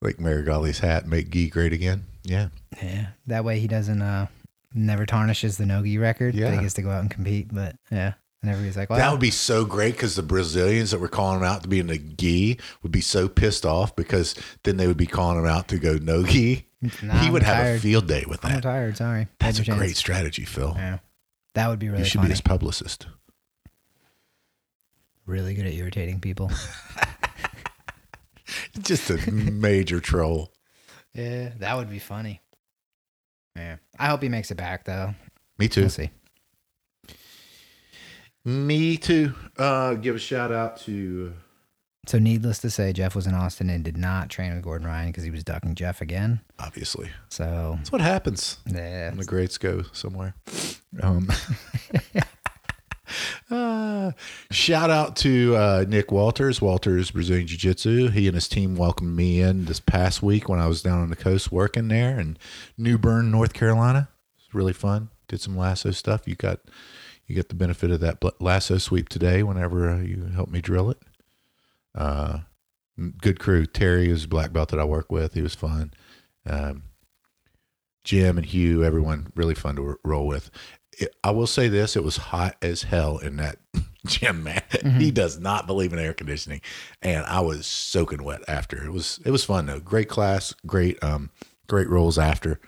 Like 0.00 0.16
Meregali's 0.16 0.78
hat, 0.78 1.06
make 1.06 1.30
Gi 1.30 1.50
great 1.50 1.72
again. 1.72 2.04
Yeah. 2.22 2.48
yeah. 2.82 3.08
That 3.26 3.44
way 3.44 3.58
he 3.60 3.66
doesn't 3.66 4.00
uh 4.00 4.28
never 4.74 5.06
tarnishes 5.06 5.56
the 5.56 5.66
Nogi 5.66 5.98
record. 5.98 6.34
Yeah. 6.34 6.50
he 6.54 6.60
gets 6.60 6.74
to 6.74 6.82
go 6.82 6.90
out 6.90 7.00
and 7.00 7.10
compete. 7.10 7.52
But 7.52 7.76
yeah, 7.90 8.14
and 8.42 8.50
everybody's 8.50 8.76
like, 8.76 8.88
That 8.88 9.10
would 9.10 9.20
be 9.20 9.30
so 9.30 9.64
great 9.64 9.94
because 9.94 10.14
the 10.16 10.22
Brazilians 10.22 10.90
that 10.90 11.00
were 11.00 11.08
calling 11.08 11.38
him 11.38 11.44
out 11.44 11.62
to 11.62 11.68
be 11.68 11.78
in 11.80 11.86
the 11.86 11.98
gi 11.98 12.58
would 12.82 12.92
be 12.92 13.00
so 13.00 13.28
pissed 13.28 13.64
off 13.66 13.94
because 13.96 14.34
then 14.64 14.76
they 14.76 14.86
would 14.86 14.96
be 14.96 15.06
calling 15.06 15.38
him 15.38 15.46
out 15.46 15.68
to 15.68 15.78
go 15.78 15.94
no 15.94 16.24
gi. 16.24 16.66
Nah, 17.02 17.14
he 17.18 17.26
I'm 17.26 17.32
would 17.32 17.42
have 17.42 17.76
a 17.76 17.78
field 17.80 18.06
day 18.06 18.24
with 18.28 18.40
that. 18.42 18.52
I'm 18.52 18.60
tired. 18.60 18.96
Sorry, 18.96 19.26
That's 19.40 19.58
a 19.58 19.64
your 19.64 19.76
great 19.76 19.96
strategy, 19.96 20.44
Phil. 20.44 20.74
Yeah, 20.76 20.98
that 21.54 21.68
would 21.68 21.80
be 21.80 21.88
really 21.88 22.00
you 22.00 22.04
should 22.04 22.18
funny. 22.20 22.28
be 22.28 22.32
his 22.32 22.40
publicist. 22.40 23.06
really 25.26 25.54
good 25.54 25.66
at 25.66 25.74
irritating 25.74 26.20
people. 26.20 26.50
Just 28.80 29.10
a 29.10 29.30
major 29.30 30.00
troll. 30.00 30.52
yeah, 31.14 31.50
that 31.58 31.76
would 31.76 31.90
be 31.90 31.98
funny. 31.98 32.40
Yeah, 33.58 33.76
I 33.98 34.06
hope 34.06 34.22
he 34.22 34.28
makes 34.28 34.50
it 34.52 34.56
back 34.56 34.84
though. 34.84 35.14
Me 35.58 35.68
too. 35.68 35.80
We'll 35.82 35.90
see. 35.90 36.10
Me 38.44 38.96
too. 38.96 39.34
Uh, 39.58 39.94
give 39.94 40.14
a 40.14 40.18
shout 40.18 40.52
out 40.52 40.78
to 40.82 41.34
So, 42.06 42.18
needless 42.18 42.58
to 42.60 42.70
say, 42.70 42.92
Jeff 42.92 43.14
was 43.14 43.26
in 43.26 43.34
Austin 43.34 43.68
and 43.68 43.84
did 43.84 43.96
not 43.98 44.30
train 44.30 44.54
with 44.54 44.62
Gordon 44.62 44.86
Ryan 44.86 45.08
because 45.08 45.24
he 45.24 45.30
was 45.30 45.44
ducking 45.44 45.74
Jeff 45.74 46.00
again. 46.00 46.40
obviously. 46.58 47.10
So, 47.28 47.74
That's 47.78 47.92
what 47.92 48.00
happens 48.00 48.58
yeah, 48.66 49.08
when 49.10 49.18
the 49.18 49.24
greats 49.24 49.58
go 49.58 49.82
somewhere. 49.92 50.34
Um, 51.02 51.28
shout 54.58 54.90
out 54.90 55.14
to 55.14 55.54
uh, 55.54 55.84
Nick 55.86 56.10
Walters, 56.10 56.60
Walters 56.60 57.12
Brazilian 57.12 57.46
Jiu 57.46 57.56
Jitsu. 57.56 58.08
He 58.08 58.26
and 58.26 58.34
his 58.34 58.48
team 58.48 58.74
welcomed 58.74 59.16
me 59.16 59.40
in 59.40 59.66
this 59.66 59.78
past 59.78 60.20
week 60.20 60.48
when 60.48 60.58
I 60.58 60.66
was 60.66 60.82
down 60.82 61.00
on 61.00 61.10
the 61.10 61.16
coast 61.16 61.52
working 61.52 61.88
there 61.88 62.18
in 62.18 62.36
New 62.76 62.98
Bern, 62.98 63.30
North 63.30 63.52
Carolina. 63.52 64.08
It's 64.36 64.52
really 64.52 64.72
fun. 64.72 65.10
Did 65.28 65.40
some 65.40 65.56
lasso 65.56 65.92
stuff. 65.92 66.26
You 66.26 66.34
got 66.34 66.58
you 67.26 67.34
get 67.34 67.50
the 67.50 67.54
benefit 67.54 67.90
of 67.90 68.00
that 68.00 68.22
lasso 68.40 68.78
sweep 68.78 69.08
today 69.08 69.42
whenever 69.42 69.90
uh, 69.90 70.00
you 70.00 70.30
help 70.34 70.48
me 70.48 70.60
drill 70.60 70.90
it. 70.90 70.98
Uh, 71.94 72.40
good 73.20 73.38
crew. 73.38 73.64
Terry 73.64 74.10
is 74.10 74.24
a 74.24 74.28
black 74.28 74.52
belt 74.52 74.70
that 74.70 74.80
I 74.80 74.84
work 74.84 75.12
with. 75.12 75.34
He 75.34 75.42
was 75.42 75.54
fun. 75.54 75.92
Um, 76.46 76.82
Jim 78.02 78.38
and 78.38 78.46
Hugh, 78.46 78.82
everyone 78.82 79.30
really 79.36 79.54
fun 79.54 79.76
to 79.76 79.98
roll 80.02 80.26
with. 80.26 80.50
It, 80.98 81.14
I 81.22 81.30
will 81.30 81.46
say 81.46 81.68
this: 81.68 81.96
it 81.96 82.04
was 82.04 82.16
hot 82.16 82.56
as 82.62 82.82
hell 82.82 83.18
in 83.18 83.36
that 83.36 83.58
gym, 84.06 84.44
man. 84.44 84.62
He 84.98 85.10
does 85.10 85.38
not 85.38 85.66
believe 85.66 85.92
in 85.92 85.98
air 85.98 86.12
conditioning, 86.14 86.60
and 87.02 87.24
I 87.26 87.40
was 87.40 87.66
soaking 87.66 88.24
wet 88.24 88.42
after. 88.48 88.84
It 88.84 88.92
was 88.92 89.20
it 89.24 89.30
was 89.30 89.44
fun 89.44 89.66
though. 89.66 89.80
Great 89.80 90.08
class, 90.08 90.54
great 90.66 91.02
um, 91.02 91.30
great 91.68 91.88
rolls 91.88 92.18
after. 92.18 92.60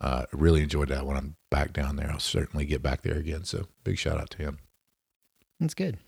Uh, 0.00 0.26
really 0.32 0.62
enjoyed 0.62 0.88
that 0.88 1.06
when 1.06 1.16
I'm 1.16 1.36
back 1.50 1.72
down 1.72 1.96
there. 1.96 2.10
I'll 2.10 2.18
certainly 2.18 2.64
get 2.64 2.82
back 2.82 3.02
there 3.02 3.16
again. 3.16 3.44
So 3.44 3.66
big 3.84 3.98
shout 3.98 4.20
out 4.20 4.30
to 4.30 4.38
him. 4.38 4.58
that's 5.60 5.74
good. 5.74 5.98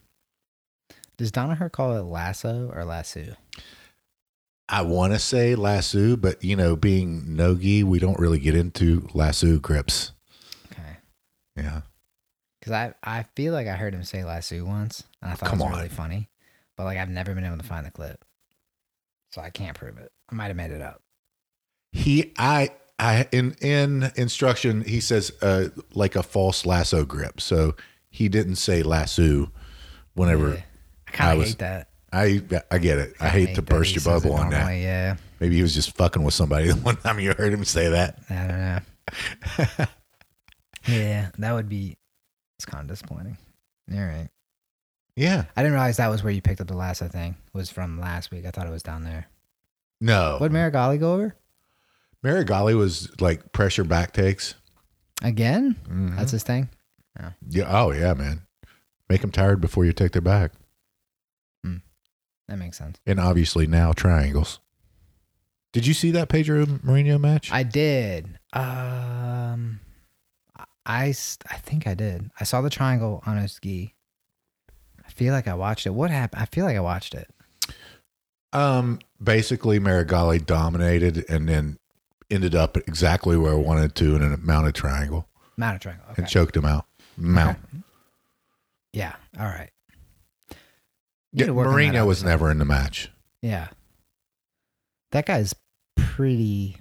Does 1.17 1.31
Danaher 1.31 1.71
call 1.71 1.97
it 1.97 2.03
lasso 2.03 2.73
or 2.75 2.85
lasso? 2.85 3.37
I 4.69 4.83
want 4.83 5.13
to 5.13 5.19
say 5.19 5.55
lasso, 5.55 6.17
but 6.17 6.43
you 6.43 6.57
know, 6.57 6.75
being 6.75 7.37
nogi, 7.37 7.85
we 7.85 7.99
don't 7.99 8.19
really 8.19 8.41
get 8.41 8.57
into 8.57 9.07
lasso 9.15 9.59
grips. 9.59 10.11
Yeah. 11.57 11.83
Because 12.61 12.73
I, 12.73 12.95
I 13.03 13.25
feel 13.37 13.53
like 13.53 13.67
I 13.67 13.73
heard 13.75 13.95
him 13.95 14.05
say 14.05 14.25
lasso 14.25 14.65
once, 14.65 15.05
and 15.23 15.31
I 15.31 15.35
thought 15.35 15.51
Come 15.51 15.61
it 15.61 15.65
was 15.65 15.73
on. 15.73 15.77
really 15.79 15.89
funny. 15.91 16.31
But 16.77 16.85
like 16.85 16.99
I've 16.99 17.11
never 17.11 17.35
been 17.35 17.45
able 17.45 17.59
to 17.59 17.63
find 17.63 17.85
the 17.87 17.91
clip, 17.91 18.25
so 19.31 19.41
I 19.41 19.51
can't 19.51 19.77
prove 19.77 19.99
it. 19.99 20.11
I 20.31 20.35
might 20.35 20.47
have 20.49 20.57
made 20.57 20.71
it 20.71 20.81
up. 20.83 21.03
He, 21.93 22.33
I, 22.39 22.71
I, 22.99 23.29
in 23.31 23.53
in 23.61 24.11
instruction, 24.17 24.83
he 24.83 25.01
says 25.01 25.31
uh, 25.43 25.69
like 25.95 26.17
a 26.17 26.23
false 26.23 26.67
lasso 26.67 27.05
grip. 27.05 27.41
So 27.41 27.77
he 28.11 28.29
didn't 28.29 28.57
say 28.57 28.83
lasso. 28.83 29.53
Whenever 30.15 30.55
Yeah. 30.55 30.63
I 31.09 31.11
kind 31.11 31.31
I 31.31 31.33
of 31.35 31.39
was- 31.41 31.49
hate 31.51 31.59
that. 31.59 31.89
I, 32.13 32.41
I 32.71 32.79
get 32.79 32.99
it. 32.99 33.15
I 33.21 33.29
hate 33.29 33.57
to 33.57 33.63
burst 33.63 33.97
your 33.97 34.05
bubble 34.05 34.35
on 34.37 34.51
that. 34.51 34.71
Yeah, 34.71 35.17
Maybe 35.41 35.57
he 35.57 35.63
was 35.63 35.75
just 35.75 35.97
fucking 35.97 36.23
with 36.23 36.33
somebody 36.33 36.69
the 36.73 36.77
one 36.77 36.95
time 36.97 37.19
you 37.19 37.33
heard 37.35 37.53
him 37.53 37.65
say 37.65 37.89
that. 37.89 38.21
I 38.31 38.35
don't 38.47 39.77
know. 39.79 39.87
yeah, 40.87 41.31
that 41.39 41.53
would 41.53 41.69
be. 41.69 41.97
It's 42.59 42.65
kind 42.67 42.83
of 42.83 42.89
disappointing. 42.89 43.37
All 43.93 43.99
right. 44.05 44.29
Yeah. 45.17 45.45
I 45.57 45.63
didn't 45.63 45.75
realize 45.75 45.97
that 45.99 46.09
was 46.09 46.23
where 46.25 46.33
you 46.33 46.41
picked 46.43 46.61
up 46.61 46.67
the 46.69 46.77
lasso 46.77 47.09
thing. 47.09 47.37
Was 47.53 47.71
from 47.71 48.01
last 48.01 48.31
week. 48.31 48.47
I 48.47 48.51
thought 48.51 48.67
it 48.67 48.71
was 48.71 48.83
down 48.83 49.05
there. 49.05 49.27
No. 50.01 50.37
What 50.39 50.51
Meregali 50.53 50.99
go 50.99 51.15
over 51.15 51.37
Meregali 52.25 52.77
was 52.77 53.11
like 53.21 53.53
pressure 53.53 53.85
back 53.85 54.13
takes. 54.13 54.55
again? 55.23 55.77
Mhm. 55.89 56.17
That's 56.17 56.33
his 56.33 56.43
thing. 56.43 56.69
yeah. 57.49 57.67
Oh 57.69 57.91
yeah, 57.93 58.15
man. 58.15 58.43
Make 59.09 59.21
them 59.21 59.31
tired 59.31 59.61
before 59.61 59.85
you 59.85 59.93
take 59.93 60.13
their 60.13 60.23
back. 60.23 60.53
That 62.47 62.59
makes 62.59 62.77
sense. 62.77 62.99
And 63.07 63.19
obviously 63.19 63.67
now 63.67 63.93
triangles. 63.95 64.61
Did 65.73 65.87
you 65.87 65.95
see 65.95 66.11
that 66.11 66.29
Pedro 66.29 66.67
Marinho 66.67 67.19
match? 67.19 67.51
I 67.51 67.63
did. 67.63 68.39
Um, 68.53 69.81
I 70.87 71.07
I 71.51 71.57
think 71.59 71.87
I 71.87 71.95
did. 71.95 72.31
I 72.39 72.45
saw 72.45 72.61
the 72.61 72.71
triangle 72.71 73.23
on 73.27 73.39
a 73.39 73.49
ski. 73.49 73.95
I 75.07 75.11
feel 75.11 75.33
like 75.33 75.49
I 75.49 75.55
watched 75.55 75.87
it. 75.87 75.91
What 75.95 76.11
happened? 76.11 76.43
I 76.43 76.47
feel 76.47 76.65
like 76.65 76.77
I 76.77 76.81
watched 76.81 77.15
it. 77.15 77.31
Um, 78.53 79.01
basically, 79.23 79.79
Meregali 79.81 80.45
dominated 80.45 81.25
and 81.29 81.49
then 81.49 81.79
ended 82.31 82.55
up 82.55 82.77
exactly 82.77 83.37
where 83.37 83.53
I 83.53 83.57
wanted 83.57 83.95
to 83.97 84.17
in 84.17 84.23
a 84.23 84.37
mounted 84.39 84.75
triangle 84.75 85.29
Mounted 85.57 85.81
triangle. 85.83 86.07
Okay. 86.13 86.23
and 86.23 86.31
choked 86.31 86.57
him 86.57 86.65
out. 86.65 86.87
Mount. 87.17 87.59
Yeah. 88.93 89.15
All 89.39 89.47
right. 89.47 89.71
Yeah, 90.51 90.57
Need 91.33 91.47
to 91.47 91.55
work 91.55 91.67
on 91.67 91.75
that 91.75 91.79
Marinho 91.81 92.07
was 92.07 92.23
never 92.25 92.51
in 92.51 92.59
the 92.59 92.65
match. 92.65 93.11
Yeah. 93.43 93.69
That 95.11 95.27
guy's 95.27 95.55
pretty 95.97 96.77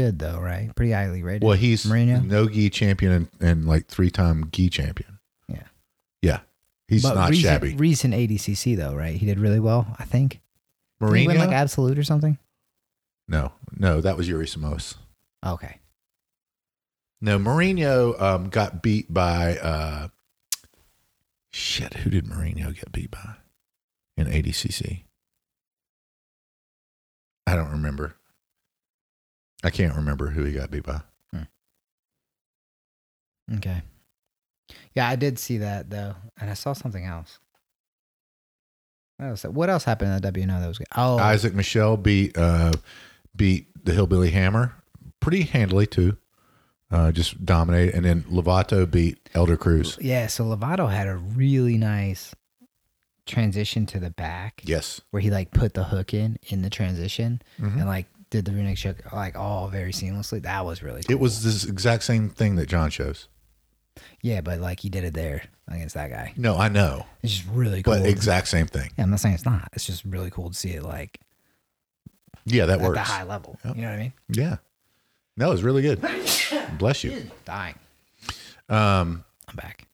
good 0.00 0.18
though, 0.18 0.38
right? 0.38 0.74
Pretty 0.74 0.92
highly 0.92 1.22
rated. 1.22 1.42
Well, 1.42 1.56
he's 1.56 1.84
Marinho? 1.84 2.24
no 2.24 2.48
gi 2.48 2.70
champion 2.70 3.12
and, 3.12 3.28
and 3.40 3.66
like 3.66 3.86
three 3.86 4.10
time 4.10 4.48
gi 4.52 4.70
champion. 4.70 5.18
Yeah. 5.48 5.62
Yeah. 6.22 6.40
He's 6.88 7.02
But 7.02 7.14
not 7.14 7.30
recent, 7.30 7.44
shabby. 7.44 7.74
Recent 7.76 8.14
ADCC 8.14 8.76
though, 8.76 8.94
right? 8.94 9.14
He 9.16 9.26
did 9.26 9.38
really 9.38 9.60
well, 9.60 9.86
I 9.98 10.04
think. 10.04 10.40
Did 11.00 11.08
he 11.14 11.24
Marinho? 11.24 11.26
win 11.28 11.38
like 11.38 11.50
absolute 11.52 11.98
or 11.98 12.04
something? 12.04 12.38
no, 13.28 13.52
no, 13.78 14.00
that 14.00 14.16
was 14.16 14.28
Yuri 14.28 14.46
Simões. 14.46 14.96
Okay. 15.46 15.78
No, 17.20 17.38
Marinho 17.38 18.20
um, 18.20 18.48
got 18.48 18.82
beat 18.82 19.12
by 19.12 19.56
uh, 19.58 20.08
shit. 21.52 21.94
Who 21.94 22.10
did 22.10 22.24
Marinho 22.24 22.74
get 22.74 22.90
beat 22.92 23.10
by 23.12 23.34
in 24.16 24.26
ADCC? 24.26 25.04
I 27.46 27.54
don't 27.56 27.70
remember. 27.70 28.16
I 29.62 29.70
can't 29.70 29.94
remember 29.94 30.28
who 30.30 30.44
he 30.44 30.52
got 30.52 30.70
beat 30.70 30.84
by. 30.84 31.00
Okay. 33.56 33.82
Yeah, 34.94 35.08
I 35.08 35.16
did 35.16 35.38
see 35.38 35.58
that 35.58 35.90
though, 35.90 36.14
and 36.40 36.48
I 36.50 36.54
saw 36.54 36.72
something 36.72 37.04
else. 37.04 37.40
What 39.16 39.26
else? 39.28 39.42
What 39.44 39.68
else 39.70 39.84
happened 39.84 40.12
at 40.24 40.32
WNO 40.34 40.60
that 40.60 40.68
was 40.68 40.78
good? 40.78 40.86
Oh, 40.96 41.18
Isaac 41.18 41.52
Michelle 41.54 41.96
beat 41.96 42.38
uh, 42.38 42.72
beat 43.34 43.66
the 43.84 43.92
Hillbilly 43.92 44.30
Hammer 44.30 44.74
pretty 45.18 45.42
handily 45.42 45.86
too. 45.86 46.16
Uh, 46.92 47.10
just 47.12 47.44
dominated, 47.44 47.94
and 47.94 48.04
then 48.04 48.22
Lovato 48.22 48.88
beat 48.88 49.18
Elder 49.34 49.56
Cruz. 49.56 49.98
Yeah, 50.00 50.26
so 50.28 50.44
Lovato 50.44 50.90
had 50.90 51.06
a 51.08 51.16
really 51.16 51.76
nice 51.76 52.34
transition 53.26 53.86
to 53.86 54.00
the 54.00 54.10
back 54.10 54.60
Yes, 54.64 55.00
where 55.10 55.20
he 55.20 55.30
like 55.30 55.50
put 55.52 55.74
the 55.74 55.84
hook 55.84 56.14
in 56.14 56.38
in 56.48 56.62
the 56.62 56.70
transition 56.70 57.42
Mm-hmm. 57.60 57.78
and 57.78 57.86
like 57.88 58.06
did 58.30 58.44
the 58.44 58.52
runic 58.52 58.76
choke 58.78 59.12
like 59.12 59.36
all 59.36 59.68
very 59.68 59.92
seamlessly. 59.92 60.42
That 60.42 60.64
was 60.64 60.82
really 60.82 61.02
cool. 61.02 61.14
it 61.16 61.20
was 61.20 61.42
this 61.42 61.64
exact 61.64 62.04
same 62.04 62.28
thing 62.30 62.56
that 62.56 62.68
John 62.68 62.90
shows. 62.90 63.28
yeah, 64.22 64.40
but 64.40 64.60
like 64.60 64.80
he 64.80 64.88
did 64.88 65.04
it 65.04 65.14
there 65.14 65.42
against 65.68 65.94
that 65.94 66.10
guy. 66.10 66.32
No, 66.36 66.56
I 66.56 66.68
know, 66.68 67.06
It's 67.22 67.34
just 67.34 67.48
really 67.48 67.82
cool. 67.82 67.94
but 67.94 68.06
exact 68.06 68.48
same 68.48 68.66
thing. 68.66 68.90
yeah, 68.96 69.04
I'm 69.04 69.10
not 69.10 69.20
saying 69.20 69.34
it's 69.34 69.44
not. 69.44 69.68
It's 69.72 69.84
just 69.84 70.04
really 70.04 70.30
cool 70.30 70.50
to 70.50 70.56
see 70.56 70.70
it 70.70 70.82
like 70.82 71.20
Yeah, 72.44 72.66
that 72.66 72.80
at 72.80 72.86
works. 72.86 72.98
At 72.98 73.06
the 73.06 73.12
high 73.12 73.22
level. 73.24 73.58
Yep. 73.64 73.76
You 73.76 73.82
know 73.82 73.88
what 73.88 73.94
I 73.96 74.02
mean? 74.02 74.12
Yeah, 74.30 74.56
no, 75.36 75.52
it's 75.52 75.62
really 75.62 75.82
good. 75.82 76.00
Bless 76.78 77.04
you. 77.04 77.30
Dying. 77.44 77.74
Um, 78.68 79.24
I'm 79.48 79.56
back. 79.56 79.86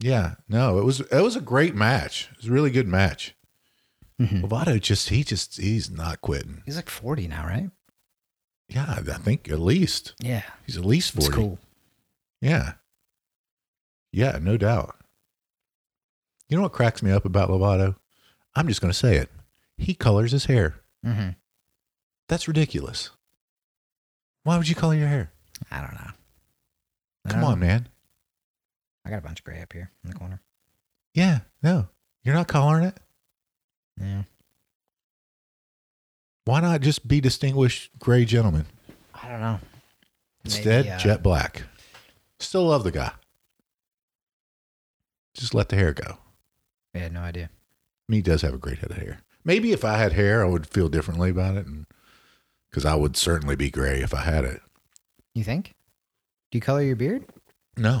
yeah, 0.00 0.34
no, 0.48 0.78
it 0.78 0.84
was 0.84 1.00
it 1.00 1.22
was 1.22 1.36
a 1.36 1.40
great 1.40 1.74
match. 1.74 2.28
It 2.32 2.36
was 2.38 2.48
a 2.48 2.52
really 2.52 2.70
good 2.70 2.86
match. 2.88 3.34
Mm-hmm. 4.20 4.44
Lovato 4.44 4.80
just 4.80 5.08
he 5.10 5.22
just 5.24 5.58
he's 5.58 5.90
not 5.90 6.20
quitting. 6.20 6.62
He's 6.66 6.76
like 6.76 6.90
40 6.90 7.28
now, 7.28 7.46
right? 7.46 7.70
Yeah, 8.68 8.84
I 8.98 9.00
think 9.18 9.48
at 9.50 9.58
least 9.60 10.14
Yeah. 10.20 10.42
he's 10.66 10.76
at 10.76 10.84
least 10.84 11.14
It's 11.16 11.26
forty. 11.26 11.36
cool. 11.40 11.58
Yeah. 12.40 12.74
Yeah, 14.12 14.38
no 14.40 14.56
doubt. 14.56 14.96
You 16.48 16.56
know 16.56 16.62
what 16.62 16.72
cracks 16.72 17.02
me 17.02 17.10
up 17.10 17.24
about 17.24 17.50
Lovato? 17.50 17.96
I'm 18.54 18.68
just 18.68 18.80
going 18.80 18.92
to 18.92 18.98
say 18.98 19.16
it. 19.16 19.30
He 19.76 19.94
colors 19.94 20.32
his 20.32 20.46
hair. 20.46 20.76
Mm-hmm. 21.04 21.30
That's 22.28 22.48
ridiculous. 22.48 23.10
Why 24.44 24.56
would 24.56 24.68
you 24.68 24.74
color 24.74 24.94
your 24.94 25.08
hair? 25.08 25.30
I 25.70 25.80
don't 25.80 25.92
know. 25.94 26.10
I 27.26 27.30
Come 27.30 27.40
don't 27.40 27.50
on, 27.52 27.60
know. 27.60 27.66
man. 27.66 27.88
I 29.04 29.10
got 29.10 29.18
a 29.18 29.22
bunch 29.22 29.40
of 29.40 29.44
gray 29.44 29.60
up 29.62 29.72
here 29.72 29.90
in 30.04 30.10
the 30.10 30.16
corner. 30.16 30.40
Yeah, 31.14 31.40
no. 31.62 31.88
You're 32.24 32.34
not 32.34 32.48
coloring 32.48 32.84
it. 32.84 32.96
Yeah. 34.00 34.22
Why 36.48 36.60
not 36.60 36.80
just 36.80 37.06
be 37.06 37.20
distinguished 37.20 37.90
gray 37.98 38.24
gentlemen? 38.24 38.64
I 39.12 39.28
don't 39.28 39.42
know. 39.42 39.60
Instead, 40.46 40.86
Maybe, 40.86 40.94
uh, 40.94 40.98
jet 40.98 41.22
black. 41.22 41.64
Still 42.40 42.64
love 42.68 42.84
the 42.84 42.90
guy. 42.90 43.10
Just 45.34 45.52
let 45.52 45.68
the 45.68 45.76
hair 45.76 45.92
go. 45.92 46.16
I 46.94 47.00
had 47.00 47.12
no 47.12 47.20
idea. 47.20 47.50
I 47.52 48.04
mean, 48.08 48.16
he 48.20 48.22
does 48.22 48.40
have 48.40 48.54
a 48.54 48.58
great 48.58 48.78
head 48.78 48.90
of 48.90 48.96
hair. 48.96 49.18
Maybe 49.44 49.72
if 49.72 49.84
I 49.84 49.98
had 49.98 50.14
hair, 50.14 50.42
I 50.42 50.48
would 50.48 50.66
feel 50.66 50.88
differently 50.88 51.28
about 51.28 51.58
it, 51.58 51.66
and 51.66 51.84
because 52.70 52.86
I 52.86 52.94
would 52.94 53.18
certainly 53.18 53.54
be 53.54 53.70
gray 53.70 54.00
if 54.00 54.14
I 54.14 54.22
had 54.22 54.46
it. 54.46 54.62
You 55.34 55.44
think? 55.44 55.74
Do 56.50 56.56
you 56.56 56.62
color 56.62 56.80
your 56.80 56.96
beard? 56.96 57.26
No. 57.76 58.00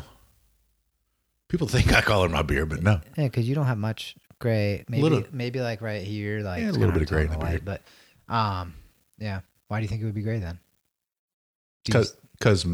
People 1.48 1.68
think 1.68 1.92
I 1.92 2.00
color 2.00 2.30
my 2.30 2.40
beard, 2.40 2.70
but 2.70 2.82
no. 2.82 3.02
Yeah, 3.18 3.24
because 3.24 3.46
you 3.46 3.54
don't 3.54 3.66
have 3.66 3.76
much 3.76 4.16
gray. 4.38 4.86
Maybe 4.88 5.02
Little- 5.02 5.24
maybe 5.32 5.60
like 5.60 5.82
right 5.82 6.02
here, 6.02 6.40
like 6.40 6.62
Yeah, 6.62 6.70
a 6.70 6.72
little 6.72 6.92
bit 6.92 7.02
of 7.02 7.08
gray 7.08 7.24
in 7.24 7.28
the 7.28 7.36
tell 7.36 7.46
beard. 7.46 7.66
But 7.66 7.82
um, 8.28 8.74
yeah. 9.18 9.40
Why 9.68 9.78
do 9.78 9.82
you 9.82 9.88
think 9.88 10.02
it 10.02 10.04
would 10.04 10.14
be 10.14 10.22
gray 10.22 10.38
then? 10.38 10.58
Because 11.84 12.16
because 12.38 12.66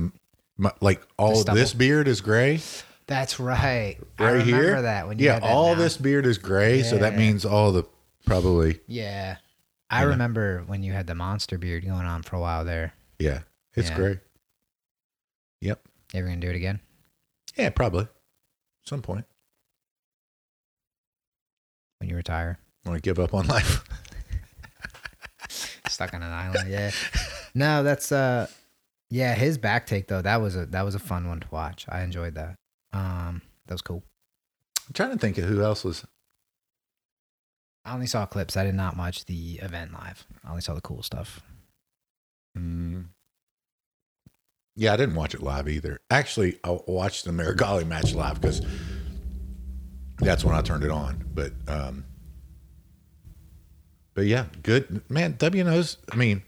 like 0.80 1.02
all 1.18 1.42
this 1.44 1.72
beard 1.74 2.06
is 2.08 2.20
gray 2.20 2.60
That's 3.06 3.40
right. 3.40 3.96
I 4.18 4.22
right 4.24 4.30
remember 4.32 4.62
here. 4.62 4.82
that 4.82 5.08
when 5.08 5.18
you 5.18 5.26
yeah, 5.26 5.40
that 5.40 5.50
all 5.50 5.74
now. 5.74 5.80
this 5.80 5.96
beard 5.96 6.26
is 6.26 6.38
gray, 6.38 6.82
so 6.82 6.98
that 6.98 7.16
means 7.16 7.44
all 7.44 7.72
the 7.72 7.84
probably 8.26 8.80
Yeah. 8.86 9.36
I 9.90 10.02
know? 10.02 10.08
remember 10.10 10.62
when 10.66 10.82
you 10.82 10.92
had 10.92 11.06
the 11.06 11.14
monster 11.14 11.58
beard 11.58 11.84
going 11.84 12.06
on 12.06 12.22
for 12.22 12.36
a 12.36 12.40
while 12.40 12.64
there. 12.64 12.92
yeah, 13.18 13.40
it's 13.74 13.90
Yeah. 13.90 13.96
gray. 13.96 14.20
Yep. 15.60 15.80
You 16.12 16.18
ever 16.20 16.28
gonna 16.28 16.40
do 16.40 16.48
it 16.50 16.56
again? 16.56 16.80
Yeah, 17.56 17.70
probably. 17.70 18.06
Some 18.84 19.02
point 19.02 19.24
When 21.98 22.08
you 22.10 22.16
retire? 22.16 22.58
when 22.84 22.94
I 22.96 22.98
give 22.98 23.18
up 23.18 23.32
on 23.34 23.46
life. 23.46 23.82
Stuck 25.86 26.14
on 26.14 26.22
an 26.22 26.32
island, 26.32 26.70
yeah. 26.70 26.90
No, 27.54 27.82
that's 27.82 28.10
uh 28.10 28.48
yeah, 29.10 29.34
his 29.34 29.58
back 29.58 29.86
take 29.86 30.08
though, 30.08 30.22
that 30.22 30.40
was 30.40 30.56
a 30.56 30.66
that 30.66 30.82
was 30.82 30.94
a 30.94 30.98
fun 30.98 31.28
one 31.28 31.40
to 31.40 31.46
watch. 31.50 31.86
I 31.88 32.02
enjoyed 32.02 32.34
that. 32.34 32.56
Um 32.92 33.42
that 33.66 33.74
was 33.74 33.82
cool. 33.82 34.02
I'm 34.86 34.92
trying 34.92 35.10
to 35.12 35.18
think 35.18 35.38
of 35.38 35.44
who 35.44 35.62
else 35.62 35.84
was. 35.84 36.04
I 37.84 37.94
only 37.94 38.06
saw 38.06 38.24
clips. 38.26 38.56
I 38.56 38.64
did 38.64 38.74
not 38.74 38.96
watch 38.96 39.26
the 39.26 39.60
event 39.62 39.92
live. 39.92 40.26
I 40.44 40.48
only 40.50 40.62
saw 40.62 40.74
the 40.74 40.80
cool 40.80 41.02
stuff. 41.02 41.42
Mm, 42.56 43.06
yeah, 44.76 44.92
I 44.92 44.96
didn't 44.96 45.14
watch 45.14 45.34
it 45.34 45.42
live 45.42 45.68
either. 45.68 46.00
Actually, 46.10 46.58
I 46.64 46.78
watched 46.86 47.24
the 47.24 47.30
Meregali 47.30 47.86
match 47.86 48.12
live 48.14 48.40
because 48.40 48.60
that's 50.18 50.44
when 50.44 50.54
I 50.54 50.62
turned 50.62 50.82
it 50.82 50.90
on. 50.90 51.24
But 51.32 51.52
um, 51.68 52.04
but 54.14 54.26
yeah, 54.26 54.46
good 54.62 55.02
man. 55.10 55.34
WNO's. 55.34 55.98
I 56.10 56.16
mean, 56.16 56.42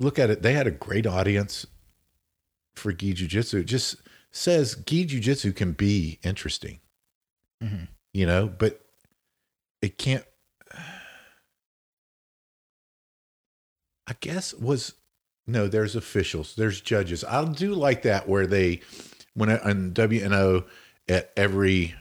look 0.00 0.18
at 0.18 0.30
it. 0.30 0.42
They 0.42 0.52
had 0.54 0.66
a 0.66 0.70
great 0.72 1.06
audience 1.06 1.66
for 2.76 2.92
gi 2.92 3.14
jujitsu. 3.14 3.60
It 3.60 3.64
just 3.64 3.96
says 4.30 4.76
gi 4.86 5.06
jujitsu 5.06 5.54
can 5.54 5.72
be 5.72 6.18
interesting, 6.22 6.80
Mm-hmm. 7.62 7.84
you 8.12 8.24
know, 8.26 8.46
but 8.48 8.80
it 9.82 9.98
can't. 9.98 10.24
I 14.06 14.14
guess 14.20 14.54
was 14.54 14.94
no. 15.46 15.66
There's 15.68 15.96
officials. 15.96 16.54
There's 16.56 16.80
judges. 16.80 17.24
I 17.24 17.44
do 17.44 17.74
like 17.74 18.02
that 18.02 18.28
where 18.28 18.46
they 18.46 18.80
when 19.34 19.50
I, 19.50 19.58
on 19.58 19.92
WNO 19.92 20.64
at 21.08 21.32
every. 21.36 21.94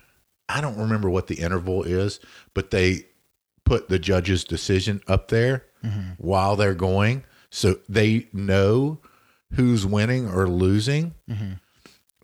I 0.50 0.62
don't 0.62 0.78
remember 0.78 1.10
what 1.10 1.28
the 1.28 1.36
interval 1.36 1.84
is, 1.84 2.22
but 2.54 2.72
they 2.72 3.06
put 3.68 3.90
the 3.90 4.00
judge's 4.00 4.44
decision 4.44 5.02
up 5.08 5.28
there 5.30 5.64
Mm-hmm. 5.86 6.14
while 6.18 6.56
they're 6.56 6.74
going, 6.74 7.24
so 7.52 7.80
they 7.88 8.28
know 8.34 9.00
who's 9.54 9.86
winning 9.86 10.28
or 10.28 10.48
losing. 10.50 11.14
Mm-hmm. 11.30 11.54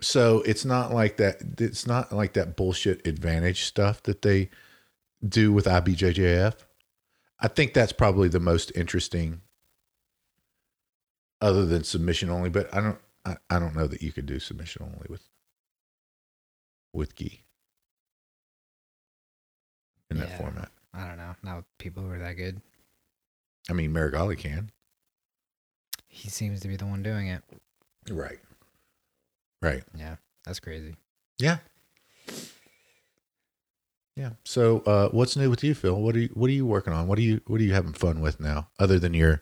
So 0.01 0.41
it's 0.41 0.65
not 0.65 0.91
like 0.91 1.17
that. 1.17 1.37
It's 1.59 1.85
not 1.85 2.11
like 2.11 2.33
that 2.33 2.55
bullshit 2.57 3.05
advantage 3.05 3.63
stuff 3.63 4.01
that 4.03 4.23
they 4.23 4.49
do 5.25 5.53
with 5.53 5.65
IBJJF. 5.65 6.55
I 7.39 7.47
think 7.47 7.73
that's 7.75 7.93
probably 7.93 8.27
the 8.27 8.39
most 8.39 8.71
interesting, 8.75 9.41
other 11.39 11.63
than 11.65 11.83
submission 11.83 12.31
only. 12.31 12.49
But 12.49 12.73
I 12.75 12.81
don't. 12.81 12.97
I, 13.23 13.37
I 13.51 13.59
don't 13.59 13.75
know 13.75 13.87
that 13.87 14.01
you 14.01 14.11
could 14.11 14.25
do 14.25 14.39
submission 14.39 14.81
only 14.83 15.05
with 15.09 15.29
with 16.91 17.15
gi 17.15 17.43
in 20.09 20.17
that 20.17 20.29
Yeah. 20.29 20.37
format. 20.37 20.71
I 20.93 21.07
don't 21.07 21.17
know. 21.17 21.35
Not 21.43 21.55
with 21.57 21.77
people 21.79 22.03
who 22.03 22.11
are 22.11 22.19
that 22.19 22.33
good. 22.33 22.61
I 23.69 23.73
mean, 23.73 23.91
Meregali 23.91 24.37
can. 24.37 24.71
He 26.07 26.29
seems 26.29 26.59
to 26.61 26.67
be 26.67 26.75
the 26.75 26.85
one 26.85 27.01
doing 27.01 27.27
it. 27.27 27.41
Right. 28.09 28.39
Right. 29.61 29.83
Yeah, 29.97 30.17
that's 30.45 30.59
crazy. 30.59 30.95
Yeah. 31.39 31.57
Yeah. 34.15 34.31
So, 34.43 34.81
uh, 34.81 35.09
what's 35.09 35.35
new 35.35 35.49
with 35.49 35.63
you, 35.63 35.73
Phil? 35.73 35.99
What 35.99 36.15
are 36.15 36.19
you 36.19 36.29
What 36.33 36.49
are 36.49 36.53
you 36.53 36.65
working 36.65 36.93
on? 36.93 37.07
What 37.07 37.17
are 37.17 37.21
you 37.23 37.41
What 37.47 37.59
are 37.59 37.63
you 37.63 37.73
having 37.73 37.93
fun 37.93 38.21
with 38.21 38.39
now, 38.39 38.67
other 38.77 38.99
than 38.99 39.13
your 39.15 39.41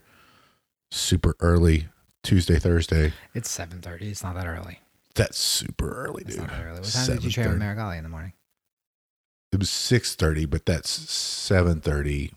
super 0.92 1.36
early 1.42 1.88
Tuesday, 2.24 2.58
Thursday? 2.58 3.12
It's 3.34 3.50
seven 3.50 3.82
thirty. 3.82 4.10
It's 4.12 4.24
not 4.24 4.36
that 4.36 4.48
early. 4.48 4.80
That's 5.16 5.38
super 5.38 5.92
early, 6.06 6.22
It's 6.26 6.36
dude. 6.36 6.48
not 6.48 6.52
that 6.52 6.64
early. 6.66 6.80
What 6.80 6.90
time 6.92 7.08
did 7.08 7.24
you 7.26 7.32
train 7.32 7.50
with 7.50 7.60
Meregali 7.60 7.98
in 7.98 8.04
the 8.04 8.10
morning? 8.10 8.32
It 9.52 9.60
was 9.60 9.70
six 9.70 10.16
thirty, 10.16 10.46
but 10.46 10.66
that's 10.66 10.90
seven 10.90 11.82
thirty 11.82 12.32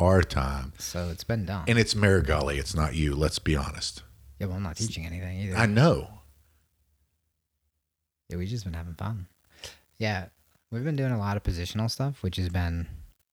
our 0.00 0.22
time, 0.22 0.72
So 0.78 1.08
it's 1.10 1.24
been 1.24 1.44
done. 1.44 1.64
and 1.66 1.76
it's 1.78 1.94
Meregali. 1.94 2.56
It's 2.58 2.74
not 2.74 2.94
you. 2.94 3.16
Let's 3.16 3.40
be 3.40 3.56
honest. 3.56 4.02
yeah, 4.38 4.46
well, 4.46 4.56
I'm 4.56 4.62
not 4.62 4.76
teaching 4.76 5.04
anything 5.04 5.40
either. 5.40 5.56
I 5.56 5.66
know. 5.66 6.08
Yeah, 8.28 8.36
we've 8.36 8.48
just 8.48 8.64
been 8.64 8.74
having 8.74 8.94
fun. 8.94 9.26
Yeah, 9.98 10.26
we've 10.70 10.84
been 10.84 10.94
doing 10.96 11.10
a 11.12 11.18
lot 11.18 11.36
of 11.36 11.42
positional 11.42 11.90
stuff, 11.90 12.22
which 12.22 12.36
has 12.36 12.48
been, 12.48 12.86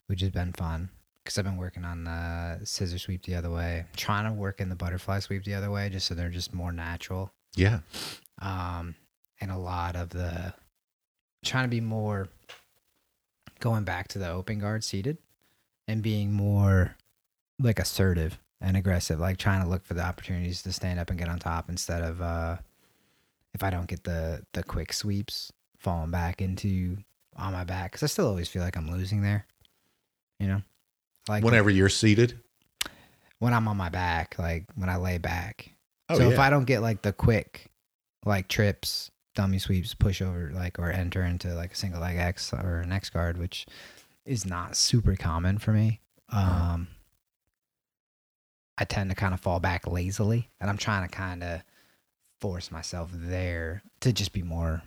which 0.07 0.21
has 0.21 0.31
been 0.31 0.53
fun. 0.53 0.89
Because 1.23 1.37
I've 1.37 1.45
been 1.45 1.57
working 1.57 1.83
on 1.85 2.03
the 2.03 2.61
scissor 2.63 2.97
sweep 2.99 3.23
the 3.25 3.35
other 3.35 3.49
way, 3.51 3.85
trying 3.97 4.25
to 4.25 4.31
work 4.33 4.61
in 4.61 4.69
the 4.69 4.75
butterfly 4.75 5.19
sweep 5.19 5.43
the 5.43 5.55
other 5.55 5.69
way, 5.71 5.89
just 5.89 6.07
so 6.07 6.13
they're 6.15 6.29
just 6.29 6.53
more 6.53 6.71
natural. 6.71 7.31
Yeah. 7.55 7.79
Um, 8.41 8.95
and 9.41 9.51
a 9.51 9.57
lot 9.57 9.95
of 9.95 10.09
the 10.09 10.53
trying 11.43 11.65
to 11.65 11.69
be 11.69 11.81
more 11.81 12.27
going 13.65 13.83
back 13.83 14.07
to 14.07 14.19
the 14.19 14.29
open 14.29 14.59
guard 14.59 14.83
seated 14.83 15.17
and 15.87 16.03
being 16.03 16.31
more 16.31 16.95
like 17.59 17.79
assertive 17.79 18.37
and 18.61 18.77
aggressive, 18.77 19.19
like 19.19 19.37
trying 19.37 19.63
to 19.63 19.67
look 19.67 19.83
for 19.83 19.95
the 19.95 20.03
opportunities 20.03 20.61
to 20.61 20.71
stand 20.71 20.99
up 20.99 21.09
and 21.09 21.17
get 21.17 21.27
on 21.27 21.39
top 21.39 21.67
instead 21.67 22.03
of 22.03 22.21
uh 22.21 22.57
if 23.55 23.63
I 23.63 23.71
don't 23.71 23.87
get 23.87 24.03
the 24.03 24.43
the 24.53 24.61
quick 24.61 24.93
sweeps, 24.93 25.51
falling 25.79 26.11
back 26.11 26.43
into 26.43 26.97
on 27.35 27.53
my 27.53 27.63
back 27.63 27.91
because 27.91 28.03
I 28.03 28.05
still 28.05 28.27
always 28.27 28.47
feel 28.47 28.61
like 28.61 28.77
I'm 28.77 28.91
losing 28.91 29.23
there. 29.23 29.47
You 30.39 30.47
know, 30.47 30.61
like 31.27 31.43
Whenever 31.43 31.71
you're 31.71 31.89
seated, 31.89 32.37
when 33.39 33.51
I'm 33.51 33.67
on 33.67 33.77
my 33.77 33.89
back, 33.89 34.35
like 34.37 34.65
when 34.75 34.89
I 34.89 34.97
lay 34.97 35.17
back. 35.17 35.71
Oh, 36.09 36.19
so 36.19 36.29
if. 36.29 36.37
I 36.37 36.51
don't 36.51 36.65
get 36.65 36.81
like 36.81 37.01
the 37.01 37.13
quick, 37.13 37.71
like 38.25 38.47
trips, 38.47 39.09
dummy 39.35 39.59
sweeps, 39.59 39.93
push 39.93 40.21
over, 40.21 40.51
like 40.53 40.79
or 40.79 40.91
enter 40.91 41.23
into 41.23 41.53
like 41.53 41.73
a 41.73 41.75
single 41.75 42.01
leg 42.01 42.17
X 42.17 42.51
or 42.53 42.79
an 42.79 42.91
X 42.91 43.09
guard, 43.09 43.37
which 43.37 43.65
is 44.25 44.45
not 44.45 44.75
super 44.75 45.15
common 45.15 45.57
for 45.57 45.71
me. 45.71 46.01
Uh-huh. 46.31 46.73
Um, 46.73 46.87
I 48.77 48.83
tend 48.85 49.09
to 49.09 49.15
kind 49.15 49.33
of 49.33 49.39
fall 49.39 49.59
back 49.59 49.87
lazily, 49.87 50.49
and 50.59 50.69
I'm 50.69 50.77
trying 50.77 51.07
to 51.07 51.13
kind 51.15 51.43
of 51.43 51.61
force 52.41 52.71
myself 52.71 53.09
there 53.13 53.81
to 54.01 54.11
just 54.11 54.33
be 54.33 54.41
more 54.43 54.81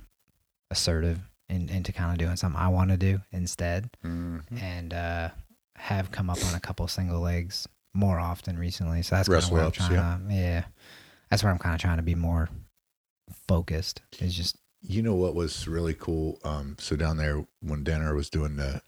assertive 0.70 1.20
and 1.48 1.70
into 1.70 1.92
kind 1.92 2.12
of 2.12 2.18
doing 2.18 2.36
something 2.36 2.60
I 2.60 2.68
want 2.68 2.90
to 2.90 2.98
do 2.98 3.20
instead 3.32 3.88
Mhm. 4.04 4.42
and 4.60 4.92
uh, 4.92 5.30
have 5.76 6.10
come 6.10 6.28
up 6.28 6.44
on 6.44 6.54
a 6.54 6.60
couple 6.60 6.86
single 6.88 7.20
legs 7.20 7.66
more 7.94 8.18
often 8.20 8.58
recently. 8.58 9.00
So 9.02 9.16
that's 9.16 9.28
kind 9.28 9.42
of 9.42 9.50
where 9.50 9.64
I'm 9.64 9.70
trying 9.72 9.92
yeah. 9.92 10.18
to, 10.28 10.34
yeah, 10.34 10.64
that's 11.30 11.42
where 11.42 11.50
I'm 11.50 11.58
kind 11.58 11.74
of 11.74 11.80
trying 11.80 11.96
to 11.96 12.02
be 12.02 12.14
more 12.14 12.50
focused. 13.46 14.02
Is 14.20 14.34
just 14.34 14.56
You 14.80 15.02
know 15.02 15.14
what 15.14 15.34
was 15.34 15.66
really 15.68 15.94
cool? 15.94 16.38
Um, 16.44 16.76
so 16.78 16.96
down 16.96 17.16
there 17.16 17.46
when 17.60 17.84
Denner 17.84 18.14
was 18.14 18.30
doing 18.30 18.56
the 18.56 18.82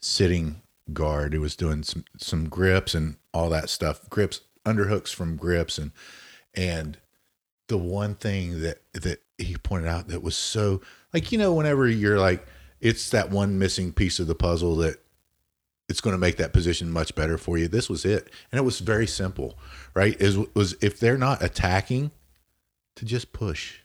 sitting 0.00 0.62
guard, 0.92 1.32
he 1.32 1.38
was 1.38 1.56
doing 1.56 1.82
some 1.82 2.04
some 2.16 2.48
grips 2.48 2.94
and 2.94 3.16
all 3.32 3.50
that 3.50 3.70
stuff, 3.70 4.08
grips, 4.08 4.40
underhooks 4.64 5.14
from 5.14 5.36
grips, 5.36 5.78
and 5.78 5.92
and 6.54 6.98
the 7.68 7.78
one 7.78 8.14
thing 8.14 8.60
that 8.60 8.82
that 8.92 9.22
he 9.38 9.56
pointed 9.56 9.88
out 9.88 10.08
that 10.08 10.22
was 10.22 10.36
so 10.36 10.80
like 11.12 11.32
you 11.32 11.38
know 11.38 11.52
whenever 11.52 11.88
you're 11.88 12.18
like 12.18 12.46
it's 12.80 13.10
that 13.10 13.30
one 13.30 13.58
missing 13.58 13.92
piece 13.92 14.18
of 14.18 14.26
the 14.26 14.34
puzzle 14.34 14.76
that 14.76 14.96
it's 15.88 16.00
going 16.00 16.14
to 16.14 16.18
make 16.18 16.36
that 16.36 16.52
position 16.52 16.90
much 16.90 17.14
better 17.14 17.38
for 17.38 17.56
you. 17.58 17.68
This 17.68 17.88
was 17.88 18.04
it, 18.04 18.30
and 18.50 18.58
it 18.58 18.64
was 18.64 18.80
very 18.80 19.06
simple, 19.06 19.58
right? 19.94 20.20
Is 20.20 20.36
was 20.54 20.74
if 20.80 20.98
they're 20.98 21.18
not 21.18 21.42
attacking, 21.42 22.10
to 22.96 23.04
just 23.04 23.32
push, 23.32 23.80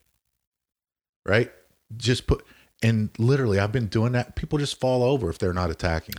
right? 1.26 1.52
Just 1.98 2.28
put, 2.28 2.46
and 2.82 3.10
literally, 3.18 3.60
I've 3.60 3.72
been 3.72 3.88
doing 3.88 4.14
that. 4.14 4.36
People 4.36 4.58
just 4.60 4.80
fall 4.80 5.04
over 5.04 5.30
if 5.30 5.38
they're 5.40 5.54
not 5.54 5.70
attacking. 5.70 6.16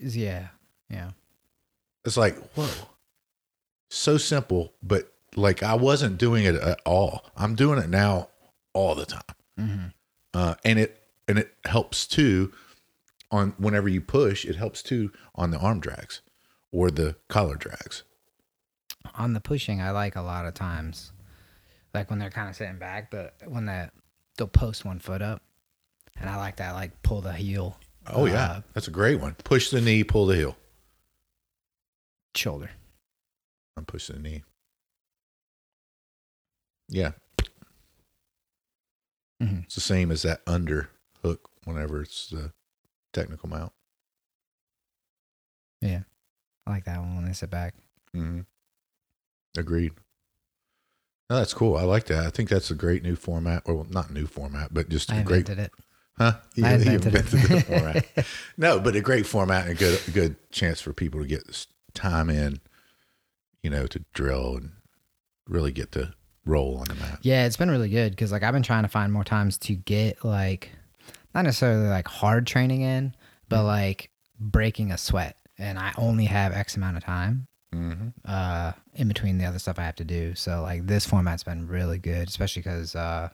yeah, 0.00 0.48
yeah, 0.90 1.10
It's 2.04 2.16
like 2.16 2.36
whoa, 2.54 2.68
so 3.90 4.18
simple, 4.18 4.72
but 4.82 5.12
like 5.34 5.62
I 5.62 5.74
wasn't 5.74 6.18
doing 6.18 6.44
it 6.44 6.54
at 6.54 6.80
all. 6.86 7.24
I'm 7.36 7.54
doing 7.54 7.78
it 7.78 7.88
now 7.90 8.28
all 8.72 8.94
the 8.94 9.06
time, 9.06 9.22
hmm 9.58 9.86
uh, 10.34 10.54
and 10.64 10.78
it 10.78 11.00
and 11.28 11.38
it 11.38 11.54
helps 11.64 12.06
too. 12.06 12.52
On 13.32 13.54
whenever 13.58 13.88
you 13.88 14.00
push, 14.00 14.44
it 14.44 14.54
helps 14.54 14.82
too 14.84 15.10
on 15.34 15.50
the 15.50 15.58
arm 15.58 15.80
drags 15.80 16.20
or 16.70 16.92
the 16.92 17.16
collar 17.28 17.56
drags. 17.56 18.04
on 19.16 19.32
the 19.32 19.40
pushing. 19.40 19.80
I 19.80 19.90
like 19.90 20.14
a 20.14 20.22
lot 20.22 20.46
of 20.46 20.54
times, 20.54 21.10
like 21.92 22.08
when 22.08 22.20
they're 22.20 22.30
kind 22.30 22.48
of 22.48 22.54
sitting 22.54 22.78
back, 22.78 23.10
but 23.10 23.34
when 23.44 23.66
that 23.66 23.92
they'll 24.36 24.46
post 24.48 24.84
one 24.84 24.98
foot 24.98 25.22
up, 25.22 25.42
and 26.18 26.28
I 26.28 26.36
like 26.36 26.56
that, 26.56 26.72
like 26.72 27.02
pull 27.02 27.20
the 27.20 27.32
heel. 27.32 27.78
Oh 28.06 28.26
yeah, 28.26 28.44
uh, 28.44 28.60
that's 28.74 28.88
a 28.88 28.92
great 28.92 29.20
one. 29.20 29.34
Push 29.44 29.70
the 29.70 29.80
knee, 29.80 30.04
pull 30.04 30.26
the 30.26 30.36
heel. 30.36 30.56
shoulder. 32.36 32.70
I'm 33.78 33.84
pushing 33.86 34.16
the 34.16 34.22
knee. 34.22 34.44
Yeah, 36.88 37.12
Mhm. 39.42 39.64
it's 39.64 39.74
the 39.74 39.80
same 39.80 40.10
as 40.10 40.22
that 40.22 40.42
under 40.46 40.90
hook 41.22 41.50
whenever 41.64 42.02
it's 42.02 42.28
the 42.28 42.52
technical 43.12 43.48
mount. 43.48 43.72
Yeah. 45.80 46.02
I 46.66 46.70
like 46.70 46.84
that 46.84 46.98
one 47.00 47.16
when 47.16 47.24
they 47.24 47.32
sit 47.32 47.50
back. 47.50 47.74
hmm 48.12 48.42
Agreed. 49.56 49.94
No, 51.28 51.36
that's 51.36 51.54
cool. 51.54 51.76
I 51.76 51.82
like 51.82 52.04
that. 52.06 52.24
I 52.24 52.30
think 52.30 52.48
that's 52.48 52.70
a 52.70 52.74
great 52.74 53.02
new 53.02 53.16
format, 53.16 53.62
or 53.66 53.74
well, 53.74 53.86
not 53.90 54.12
new 54.12 54.26
format, 54.26 54.72
but 54.72 54.88
just 54.88 55.12
I 55.12 55.16
a 55.20 55.24
great, 55.24 55.48
invented 55.48 55.64
it. 55.66 55.72
huh? 56.18 56.32
You, 56.54 56.64
I 56.66 56.76
you 56.76 56.90
invented 56.92 57.14
it. 57.14 57.26
the 57.26 57.60
format. 57.66 58.26
No, 58.56 58.78
but 58.78 58.94
a 58.94 59.00
great 59.00 59.26
format 59.26 59.62
and 59.66 59.72
a 59.72 59.74
good, 59.74 60.00
a 60.06 60.10
good 60.12 60.36
chance 60.52 60.80
for 60.80 60.92
people 60.92 61.20
to 61.20 61.26
get 61.26 61.46
this 61.46 61.66
time 61.94 62.30
in, 62.30 62.60
you 63.62 63.70
know, 63.70 63.86
to 63.88 64.04
drill 64.14 64.56
and 64.56 64.72
really 65.48 65.72
get 65.72 65.90
to 65.92 66.14
roll 66.44 66.76
on 66.78 66.84
the 66.86 66.94
mat. 66.94 67.18
Yeah, 67.22 67.44
it's 67.46 67.56
been 67.56 67.70
really 67.70 67.88
good 67.88 68.12
because 68.12 68.30
like 68.30 68.44
I've 68.44 68.52
been 68.54 68.62
trying 68.62 68.84
to 68.84 68.88
find 68.88 69.12
more 69.12 69.24
times 69.24 69.58
to 69.58 69.74
get 69.74 70.24
like 70.24 70.70
not 71.34 71.42
necessarily 71.44 71.88
like 71.88 72.06
hard 72.06 72.46
training 72.46 72.82
in, 72.82 73.14
but 73.48 73.56
Mm-hmm. 73.58 73.66
like 73.66 74.10
breaking 74.38 74.92
a 74.92 74.98
sweat, 74.98 75.36
and 75.58 75.76
I 75.78 75.92
only 75.96 76.26
have 76.26 76.52
X 76.52 76.76
amount 76.76 76.96
of 76.98 77.04
time 77.04 77.48
Mm-hmm. 77.76 78.08
uh, 78.24 78.72
in 78.94 79.08
between 79.08 79.38
the 79.38 79.44
other 79.44 79.58
stuff 79.58 79.78
I 79.78 79.82
have 79.82 79.96
to 79.96 80.04
do. 80.04 80.34
So 80.34 80.62
like 80.62 80.86
this 80.86 81.04
format's 81.06 81.42
been 81.44 81.66
really 81.66 81.98
good, 81.98 82.28
especially 82.28 82.62
because 82.62 82.94
uh, 82.96 83.28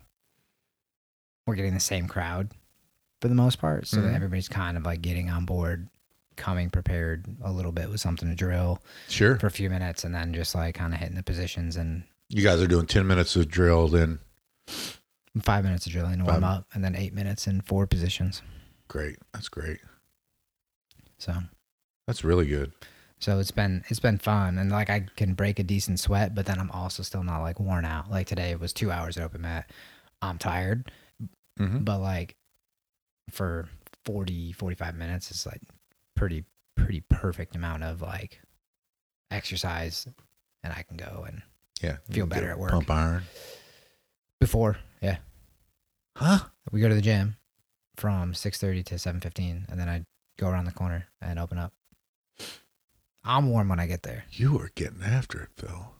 we're 1.47 1.55
getting 1.55 1.75
the 1.75 1.81
same 1.81 2.09
crowd 2.09 2.51
for 3.21 3.29
the 3.29 3.35
most 3.35 3.59
part, 3.61 3.87
so 3.87 4.01
that 4.01 4.11
Mhm. 4.11 4.15
everybody's 4.17 4.49
kind 4.49 4.77
of 4.77 4.85
like 4.85 5.01
getting 5.03 5.31
on 5.31 5.45
board, 5.45 5.89
coming 6.37 6.71
prepared 6.71 7.25
a 7.43 7.53
little 7.53 7.71
bit 7.73 7.89
with 7.91 8.01
something 8.01 8.29
to 8.29 8.35
drill 8.35 8.83
Sure. 9.09 9.39
for 9.39 9.47
a 9.47 9.51
few 9.51 9.71
minutes, 9.71 10.03
and 10.05 10.15
then 10.15 10.33
just 10.35 10.55
like 10.55 10.75
kind 10.75 10.93
of 10.93 10.99
hitting 11.01 11.15
the 11.17 11.23
positions 11.23 11.77
and 11.77 12.05
You 12.29 12.43
guys 12.43 12.61
are 12.63 12.67
doing 12.67 12.87
10 12.87 13.07
minutes 13.07 13.37
of 13.37 13.47
drill, 13.49 13.89
then 13.89 14.19
five 15.43 15.65
minutes 15.65 15.87
of 15.87 15.93
drilling 15.93 16.19
to 16.19 16.25
warm 16.25 16.43
up, 16.45 16.67
and 16.75 16.83
then 16.83 16.97
eight 16.97 17.13
minutes 17.15 17.47
in 17.47 17.61
four 17.61 17.87
positions. 17.87 18.43
great. 18.89 19.17
That's 19.33 19.49
great. 19.49 19.81
So 21.19 21.35
That's 22.07 22.25
really 22.25 22.47
good. 22.47 22.73
So 23.23 23.39
it's 23.39 23.51
been 23.53 23.85
it's 23.89 24.01
been 24.01 24.19
fun, 24.19 24.59
and 24.59 24.71
like 24.71 24.91
I 24.91 25.07
can 25.17 25.33
break 25.35 25.59
a 25.59 25.63
decent 25.63 26.01
sweat, 26.01 26.35
but 26.35 26.45
then 26.47 26.59
I'm 26.59 26.71
also 26.73 27.03
still 27.03 27.23
not 27.25 27.41
like 27.43 27.59
worn 27.61 27.85
out. 27.85 28.11
Like 28.11 28.27
today 28.27 28.51
it 28.51 28.61
was 28.61 28.73
two 28.73 28.91
hours 28.91 29.17
at 29.17 29.23
open 29.25 29.41
mat. 29.43 29.71
I'm 30.21 30.39
tired, 30.39 30.91
Mhm. 31.59 31.85
but 31.85 31.99
like 32.01 32.37
for 33.31 33.69
40 34.05 34.53
45 34.53 34.97
minutes 34.97 35.31
it's 35.31 35.47
like 35.47 35.61
pretty 36.17 36.45
pretty 36.77 37.03
perfect 37.09 37.55
amount 37.57 37.83
of 37.85 38.03
like 38.03 38.41
exercise 39.31 40.07
and 40.65 40.73
i 40.73 40.83
can 40.83 40.97
go 40.97 41.25
and 41.27 41.43
Yeah. 41.81 41.97
Feel 42.11 42.27
better 42.27 42.51
at 42.51 42.59
work. 42.59 42.71
Pump 42.73 42.91
iron. 42.91 43.23
before 44.41 44.77
yeah 45.01 45.19
Huh? 46.17 46.41
we 46.73 46.81
go 46.81 46.89
to 46.89 46.95
the 46.95 47.01
gym 47.01 47.37
from 47.97 48.33
6.30 48.33 48.85
to 48.87 48.95
7.15 48.97 49.69
and 49.71 49.81
then 49.81 49.89
i 49.89 50.05
go 50.39 50.49
around 50.49 50.65
the 50.67 50.73
corner 50.73 51.07
and 51.21 51.39
open 51.39 51.59
up 51.59 51.73
i'm 53.25 53.51
warm 53.51 53.69
when 53.69 53.81
i 53.81 53.87
get 53.87 54.03
there. 54.03 54.25
You 54.33 54.59
are 54.59 54.71
getting 54.75 55.03
after 55.03 55.41
it, 55.43 55.51
Phil. 55.57 55.93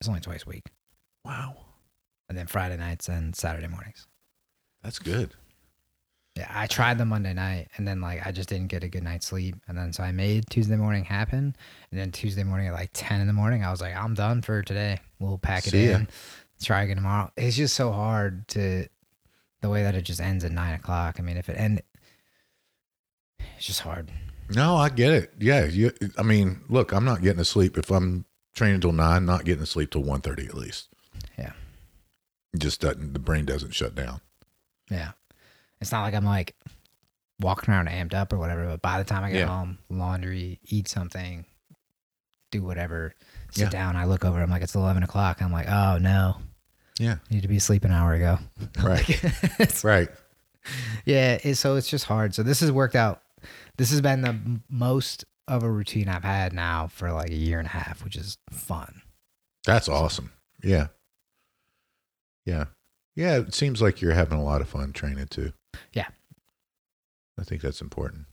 it's 0.00 0.08
only 0.08 0.20
twice 0.20 0.44
a 0.46 0.48
week. 0.48 0.66
Wow. 1.24 1.56
and 2.28 2.36
then 2.38 2.46
friday 2.46 2.76
nights 2.76 3.08
and 3.08 3.34
saturday 3.36 3.66
mornings. 3.68 4.06
That's 4.82 4.98
good. 4.98 5.34
yeah 6.36 6.50
i 6.54 6.66
tried 6.66 6.98
the 6.98 7.04
monday 7.04 7.34
night 7.34 7.68
and 7.76 7.86
then 7.86 8.00
like 8.00 8.24
i 8.26 8.30
just 8.32 8.48
didn't 8.48 8.68
get 8.68 8.84
a 8.84 8.88
good 8.88 9.02
night's 9.02 9.26
sleep. 9.26 9.56
And 9.68 9.76
then 9.76 9.92
so 9.92 10.02
i 10.02 10.12
made 10.12 10.44
tuesday 10.48 10.76
morning 10.76 11.04
happen. 11.04 11.54
And 11.90 12.00
then 12.00 12.12
tuesday 12.12 12.44
morning 12.44 12.68
at 12.68 12.74
like 12.74 12.90
10 12.92 13.20
in 13.20 13.26
the 13.26 13.32
morning 13.32 13.64
i 13.64 13.70
was 13.70 13.80
like 13.80 13.94
i'm 13.96 14.14
done 14.14 14.40
for 14.42 14.62
today. 14.62 15.00
We'll 15.18 15.38
pack 15.38 15.66
it 15.66 15.70
See 15.70 15.88
ya. 15.88 15.96
in. 15.96 16.08
Try 16.62 16.82
again 16.82 16.96
tomorrow. 16.96 17.30
It's 17.36 17.56
just 17.56 17.76
so 17.76 17.92
hard 17.92 18.46
to 18.48 18.86
the 19.60 19.68
way 19.68 19.82
that 19.82 19.94
it 19.94 20.02
just 20.02 20.20
ends 20.20 20.44
at 20.44 20.52
nine 20.52 20.74
o'clock. 20.74 21.16
I 21.18 21.22
mean 21.22 21.36
if 21.36 21.48
it 21.48 21.54
end 21.54 21.82
it's 23.56 23.66
just 23.66 23.80
hard 23.80 24.10
No, 24.54 24.76
I 24.76 24.88
get 24.88 25.12
it. 25.12 25.32
Yeah. 25.38 25.64
You, 25.66 25.92
I 26.16 26.22
mean, 26.22 26.62
look, 26.68 26.92
I'm 26.92 27.04
not 27.04 27.22
getting 27.22 27.38
to 27.38 27.44
sleep 27.44 27.76
if 27.78 27.90
I'm 27.90 28.24
training 28.54 28.80
till 28.80 28.92
nine, 28.92 29.24
not 29.26 29.44
getting 29.44 29.60
to 29.64 29.66
sleep 29.66 29.90
till 29.90 30.02
1.30 30.02 30.48
at 30.48 30.54
least. 30.54 30.88
Yeah. 31.38 31.52
It 32.54 32.60
just 32.60 32.80
doesn't, 32.80 33.12
the 33.12 33.18
brain 33.18 33.44
doesn't 33.44 33.74
shut 33.74 33.94
down. 33.94 34.20
yeah 34.90 35.10
it's 35.80 35.92
not 35.92 36.02
like 36.02 36.14
i'm 36.14 36.24
like 36.24 36.56
walking 37.40 37.72
around 37.72 37.88
amped 37.88 38.12
up 38.14 38.32
or 38.32 38.38
whatever 38.38 38.66
but 38.66 38.82
by 38.82 38.98
the 38.98 39.04
time 39.04 39.22
i 39.22 39.30
get 39.30 39.40
Yeah. 39.40 39.46
home 39.46 39.78
laundry 39.88 40.58
eat 40.64 40.88
something 40.88 41.44
do 42.50 42.62
whatever 42.64 43.14
sit 43.52 43.64
Yeah. 43.64 43.68
down 43.70 43.94
i 43.96 44.06
look 44.06 44.24
over 44.24 44.40
i'm 44.42 44.50
like 44.50 44.62
it's 44.62 44.74
11 44.74 45.02
o'clock 45.04 45.40
i'm 45.40 45.52
like 45.52 45.68
oh 45.68 45.98
no 45.98 46.38
Yeah. 46.98 47.18
need 47.30 47.42
to 47.42 47.48
be 47.48 47.58
asleep 47.58 47.84
an 47.84 47.92
hour 47.92 48.14
ago 48.14 48.38
Right. 48.82 49.08
It's- 49.60 49.84
right. 49.84 50.08
yeah 51.04 51.38
it, 51.44 51.54
so 51.56 51.76
it's 51.76 51.88
just 51.88 52.06
hard 52.06 52.34
so 52.34 52.42
this 52.42 52.58
has 52.60 52.72
worked 52.72 52.96
out 52.96 53.22
this 53.78 53.90
has 53.90 54.00
been 54.02 54.20
the 54.20 54.28
m- 54.28 54.62
most 54.68 55.24
of 55.46 55.62
a 55.62 55.70
routine 55.70 56.08
i've 56.08 56.24
had 56.24 56.52
now 56.52 56.86
for 56.86 57.10
like 57.12 57.30
a 57.30 57.34
year 57.34 57.58
and 57.58 57.66
a 57.66 57.70
half 57.70 58.04
which 58.04 58.16
is 58.16 58.36
fun 58.50 59.00
That's 59.64 59.88
awesome. 59.88 60.32
Yeah. 60.62 60.88
Yeah. 62.44 62.64
Yeah. 63.14 63.36
It 63.38 63.54
seems 63.54 63.80
like 63.82 64.00
you're 64.00 64.14
having 64.14 64.38
a 64.38 64.42
lot 64.44 64.60
of 64.62 64.68
fun 64.68 64.92
training 64.92 65.26
too. 65.28 65.52
Yeah. 65.92 66.08
I 67.38 67.44
think 67.44 67.60
that's 67.62 67.80
important. 67.82 68.24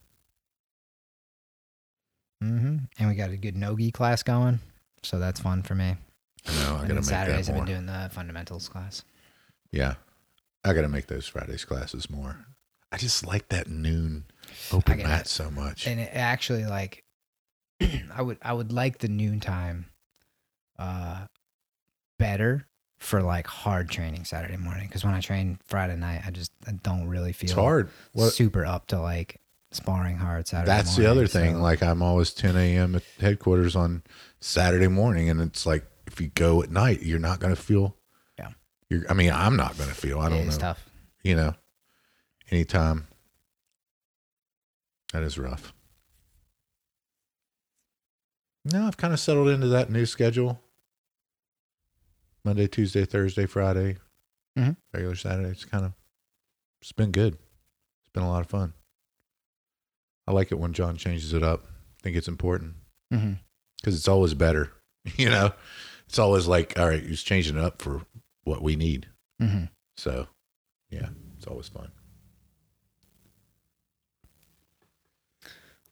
Mm-hmm. 2.43 2.77
and 2.99 3.09
we 3.09 3.15
got 3.15 3.29
a 3.31 3.37
good 3.37 3.55
nogi 3.55 3.91
class 3.91 4.21
going 4.23 4.59
so 5.03 5.19
that's 5.19 5.39
fun 5.39 5.63
for 5.63 5.73
me 5.73 5.95
I 6.47 6.51
know. 6.53 6.75
I 6.75 6.81
gotta 6.81 6.93
make 6.95 7.03
Saturdays 7.05 7.47
that 7.47 7.53
more. 7.53 7.61
I've 7.61 7.67
been 7.67 7.75
doing 7.75 7.85
the 7.87 8.09
fundamentals 8.13 8.67
class 8.69 9.03
Yeah. 9.71 9.95
I 10.63 10.73
got 10.73 10.81
to 10.81 10.89
make 10.89 11.05
those 11.07 11.27
Fridays 11.27 11.63
classes 11.63 12.09
more. 12.09 12.47
I 12.91 12.97
just 12.97 13.23
like 13.25 13.49
that 13.49 13.67
noon 13.69 14.25
open 14.71 14.97
get 14.97 15.05
mat 15.07 15.27
so 15.27 15.49
much. 15.51 15.87
and 15.87 15.99
it 15.99 16.09
actually 16.13 16.65
like 16.65 17.03
i 18.13 18.21
would 18.21 18.37
i 18.41 18.53
would 18.53 18.71
like 18.71 18.99
the 18.99 19.07
noontime 19.07 19.85
uh, 20.77 21.25
better 22.19 22.67
for 22.97 23.21
like 23.21 23.45
hard 23.47 23.89
training 23.89 24.25
Saturday 24.25 24.57
morning. 24.57 24.87
Because 24.87 25.03
when 25.05 25.13
I 25.13 25.19
train 25.21 25.59
Friday 25.65 25.95
night, 25.95 26.21
I 26.25 26.31
just 26.31 26.51
I 26.67 26.71
don't 26.71 27.07
really 27.07 27.33
feel 27.33 27.49
It's 27.49 27.53
hard. 27.53 27.89
What, 28.13 28.31
super 28.33 28.65
up 28.65 28.87
to 28.87 28.99
like 28.99 29.39
sparring 29.71 30.17
hard 30.17 30.47
Saturday. 30.47 30.67
that's 30.67 30.95
the 30.95 31.03
morning, 31.03 31.17
other 31.17 31.27
thing. 31.27 31.55
so- 31.55 31.61
Like 31.61 31.83
I'm 31.83 32.01
always 32.01 32.33
10 32.33 32.55
a.m. 32.55 32.95
at 32.95 33.03
headquarters 33.19 33.75
on 33.75 34.03
Saturday 34.39 34.87
morning, 34.87 35.29
and 35.29 35.39
it's 35.41 35.65
like 35.65 35.85
if 36.07 36.19
you 36.19 36.27
go 36.35 36.61
at 36.63 36.69
night, 36.71 37.03
you're 37.03 37.19
not 37.19 37.39
going 37.39 37.55
to 37.55 37.61
feel. 37.61 37.95
Yeah. 38.39 38.49
You're. 38.89 39.03
I 39.09 39.13
mean, 39.13 39.31
I'm 39.31 39.55
not 39.55 39.77
going 39.77 39.89
to 39.89 39.95
feel. 39.95 40.19
I 40.19 40.29
don't 40.29 40.45
know. 40.47 40.57
tough. 40.57 40.89
You 41.23 41.35
know, 41.35 41.53
anytime. 42.51 43.07
That 45.15 45.23
is 45.23 45.37
rough. 45.39 45.73
No, 48.65 48.85
I've 48.85 48.97
kind 48.97 49.13
of 49.13 49.19
settled 49.21 49.47
into 49.47 49.67
that 49.69 49.89
new 49.89 50.05
schedule. 50.05 50.59
Monday, 52.43 52.67
Tuesday, 52.67 53.05
Thursday, 53.05 53.45
Friday, 53.45 53.95
Mhm. 54.57 54.75
regular 54.93 55.15
Saturday. 55.15 55.51
It's 55.51 55.63
kind 55.63 55.85
of, 55.85 55.93
it's 56.81 56.91
been 56.91 57.13
good. 57.13 57.35
It's 57.35 58.09
been 58.11 58.23
a 58.23 58.29
lot 58.29 58.41
of 58.41 58.49
fun. 58.49 58.73
I 60.27 60.33
like 60.33 60.51
it 60.51 60.59
when 60.59 60.73
John 60.73 60.97
changes 60.97 61.31
it 61.31 61.43
up. 61.43 61.63
I 61.65 62.01
think 62.03 62.17
it's 62.17 62.27
important 62.27 62.75
because 63.09 63.95
it's 63.95 64.09
always 64.09 64.33
better. 64.33 64.73
You 65.17 65.29
know, 65.29 65.53
it's 66.09 66.19
always 66.19 66.45
like, 66.47 66.77
all 66.77 66.87
right, 66.89 67.01
he's 67.01 67.23
changing 67.23 67.55
it 67.57 67.63
up 67.63 67.81
for 67.81 68.05
what 68.43 68.61
we 68.61 68.75
need. 68.75 69.07
hmm 69.39 69.65
So, 69.95 70.27
yeah, 70.89 71.09
it's 71.37 71.47
always 71.47 71.69
fun. 71.69 71.91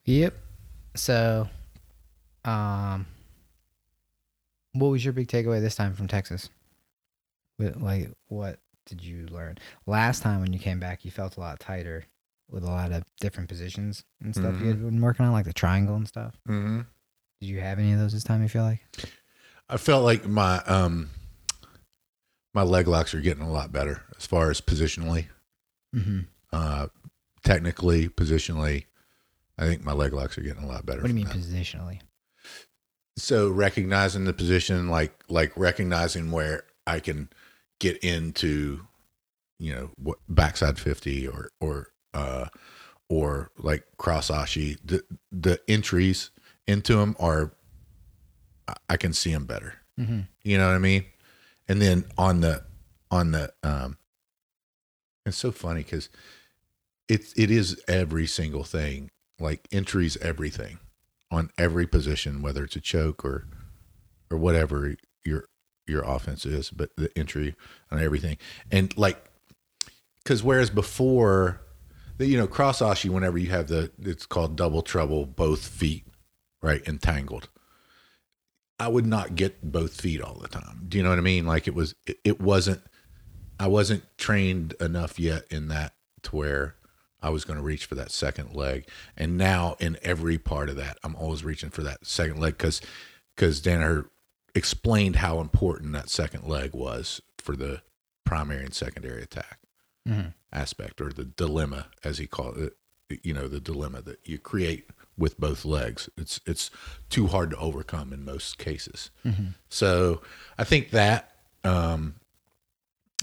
Yep. 0.05 0.33
So, 0.95 1.47
um, 2.45 3.05
what 4.73 4.87
was 4.89 5.03
your 5.03 5.13
big 5.13 5.27
takeaway 5.27 5.61
this 5.61 5.75
time 5.75 5.93
from 5.93 6.07
Texas? 6.07 6.49
Like, 7.59 8.09
what 8.27 8.59
did 8.85 9.01
you 9.03 9.27
learn 9.27 9.57
last 9.85 10.23
time 10.23 10.41
when 10.41 10.51
you 10.51 10.59
came 10.59 10.79
back? 10.79 11.05
You 11.05 11.11
felt 11.11 11.37
a 11.37 11.39
lot 11.39 11.59
tighter 11.59 12.05
with 12.49 12.63
a 12.63 12.67
lot 12.69 12.91
of 12.91 13.03
different 13.21 13.47
positions 13.49 14.03
and 14.21 14.35
stuff 14.35 14.59
you 14.59 14.67
had 14.67 14.81
been 14.83 15.01
working 15.01 15.25
on, 15.25 15.31
like 15.31 15.45
the 15.45 15.53
triangle 15.53 15.95
and 15.95 16.07
stuff. 16.07 16.35
Mm-hmm. 16.49 16.81
Did 17.41 17.47
you 17.47 17.59
have 17.61 17.79
any 17.79 17.93
of 17.93 17.99
those 17.99 18.13
this 18.13 18.23
time? 18.23 18.41
You 18.43 18.49
feel 18.49 18.63
like? 18.63 18.81
I 19.69 19.77
felt 19.77 20.03
like 20.03 20.27
my 20.27 20.57
um 20.65 21.09
my 22.53 22.63
leg 22.63 22.87
locks 22.87 23.13
are 23.15 23.21
getting 23.21 23.43
a 23.43 23.51
lot 23.51 23.71
better 23.71 24.03
as 24.17 24.25
far 24.25 24.51
as 24.51 24.59
positionally, 24.61 25.27
Mm-hmm. 25.95 26.19
uh, 26.51 26.87
technically, 27.43 28.09
positionally. 28.09 28.85
I 29.57 29.65
think 29.67 29.83
my 29.83 29.93
leg 29.93 30.13
locks 30.13 30.37
are 30.37 30.41
getting 30.41 30.63
a 30.63 30.67
lot 30.67 30.85
better. 30.85 31.01
What 31.01 31.07
do 31.07 31.13
you 31.13 31.25
mean 31.25 31.27
that. 31.27 31.37
positionally? 31.37 31.99
So 33.17 33.49
recognizing 33.49 34.25
the 34.25 34.33
position, 34.33 34.89
like 34.89 35.13
like 35.29 35.55
recognizing 35.55 36.31
where 36.31 36.63
I 36.87 36.99
can 36.99 37.29
get 37.79 37.97
into, 37.97 38.87
you 39.59 39.73
know, 39.75 39.91
what 39.97 40.17
backside 40.27 40.79
fifty 40.79 41.27
or 41.27 41.49
or 41.61 41.89
uh 42.13 42.47
or 43.09 43.51
like 43.57 43.85
cross 43.97 44.31
ashi. 44.31 44.77
The 44.83 45.03
the 45.31 45.59
entries 45.67 46.31
into 46.65 46.95
them 46.95 47.15
are, 47.19 47.53
I- 48.89 48.97
can 48.97 49.13
see 49.13 49.31
them 49.33 49.45
better. 49.45 49.75
Mm-hmm. 49.99 50.21
You 50.43 50.57
know 50.57 50.67
what 50.67 50.75
I 50.75 50.79
mean? 50.79 51.05
And 51.67 51.81
then 51.81 52.05
on 52.17 52.41
the 52.41 52.63
on 53.11 53.31
the 53.31 53.53
um 53.61 53.97
it's 55.25 55.37
so 55.37 55.51
funny 55.51 55.83
cuz 55.83 56.09
it 57.07 57.31
it 57.35 57.51
is 57.51 57.79
every 57.87 58.25
single 58.25 58.63
thing. 58.63 59.11
Like 59.39 59.67
entries 59.71 60.17
everything 60.17 60.79
on 61.31 61.49
every 61.57 61.87
position 61.87 62.41
whether 62.41 62.63
it's 62.63 62.75
a 62.75 62.81
choke 62.81 63.25
or 63.25 63.47
or 64.29 64.37
whatever 64.37 64.95
your 65.25 65.45
your 65.85 66.03
offense 66.03 66.45
is, 66.45 66.69
but 66.69 66.95
the 66.95 67.11
entry 67.17 67.55
on 67.91 67.99
everything. 68.01 68.37
And 68.71 68.95
like 68.97 69.23
cuz 70.25 70.43
whereas 70.43 70.69
before 70.69 71.61
the, 72.17 72.27
you 72.27 72.37
know 72.37 72.47
cross 72.47 72.79
ashi 72.79 73.09
whenever 73.09 73.37
you 73.37 73.49
have 73.49 73.67
the 73.67 73.91
it's 73.99 74.25
called 74.25 74.55
double 74.55 74.83
trouble 74.83 75.25
both 75.25 75.67
feet 75.67 76.05
right 76.61 76.87
entangled 76.87 77.49
I 78.79 78.87
would 78.87 79.05
not 79.05 79.35
get 79.35 79.71
both 79.71 79.99
feet 79.99 80.21
all 80.21 80.35
the 80.35 80.47
time. 80.47 80.85
Do 80.89 80.97
you 80.97 81.03
know 81.03 81.09
what 81.09 81.17
I 81.17 81.21
mean? 81.21 81.45
Like 81.45 81.67
it 81.67 81.75
was, 81.75 81.95
it, 82.05 82.17
it 82.23 82.41
wasn't, 82.41 82.81
I 83.59 83.67
wasn't 83.67 84.03
trained 84.17 84.73
enough 84.81 85.19
yet 85.19 85.45
in 85.49 85.67
that 85.69 85.93
to 86.23 86.35
where 86.35 86.75
I 87.23 87.29
was 87.29 87.45
going 87.45 87.57
to 87.57 87.63
reach 87.63 87.85
for 87.85 87.95
that 87.95 88.11
second 88.11 88.53
leg. 88.53 88.87
And 89.17 89.37
now 89.37 89.75
in 89.79 89.97
every 90.03 90.37
part 90.37 90.69
of 90.69 90.75
that, 90.75 90.97
I'm 91.03 91.15
always 91.15 91.43
reaching 91.43 91.69
for 91.71 91.81
that 91.83 92.05
second 92.05 92.39
leg 92.39 92.57
because, 92.57 92.81
because 93.35 93.61
Danaher 93.61 94.09
explained 94.53 95.15
how 95.15 95.39
important 95.39 95.93
that 95.93 96.09
second 96.09 96.45
leg 96.47 96.73
was 96.73 97.21
for 97.39 97.55
the 97.55 97.81
primary 98.25 98.63
and 98.65 98.73
secondary 98.73 99.23
attack 99.23 99.57
Mm-hmm. 100.07 100.31
aspect 100.51 100.99
or 100.99 101.13
the 101.13 101.23
dilemma 101.23 101.85
as 102.03 102.17
he 102.17 102.27
called 102.27 102.57
it 102.57 102.73
you 103.23 103.33
know 103.33 103.47
the 103.47 103.61
dilemma 103.61 104.01
that 104.01 104.19
you 104.25 104.37
create 104.37 104.89
with 105.17 105.39
both 105.39 105.63
legs 105.63 106.09
it's 106.17 106.41
it's 106.45 106.69
too 107.09 107.27
hard 107.27 107.51
to 107.51 107.55
overcome 107.57 108.11
in 108.11 108.25
most 108.25 108.57
cases 108.57 109.11
so 109.69 110.21
i 110.57 110.65
think 110.65 110.89
that 110.89 111.31
um 111.63 112.15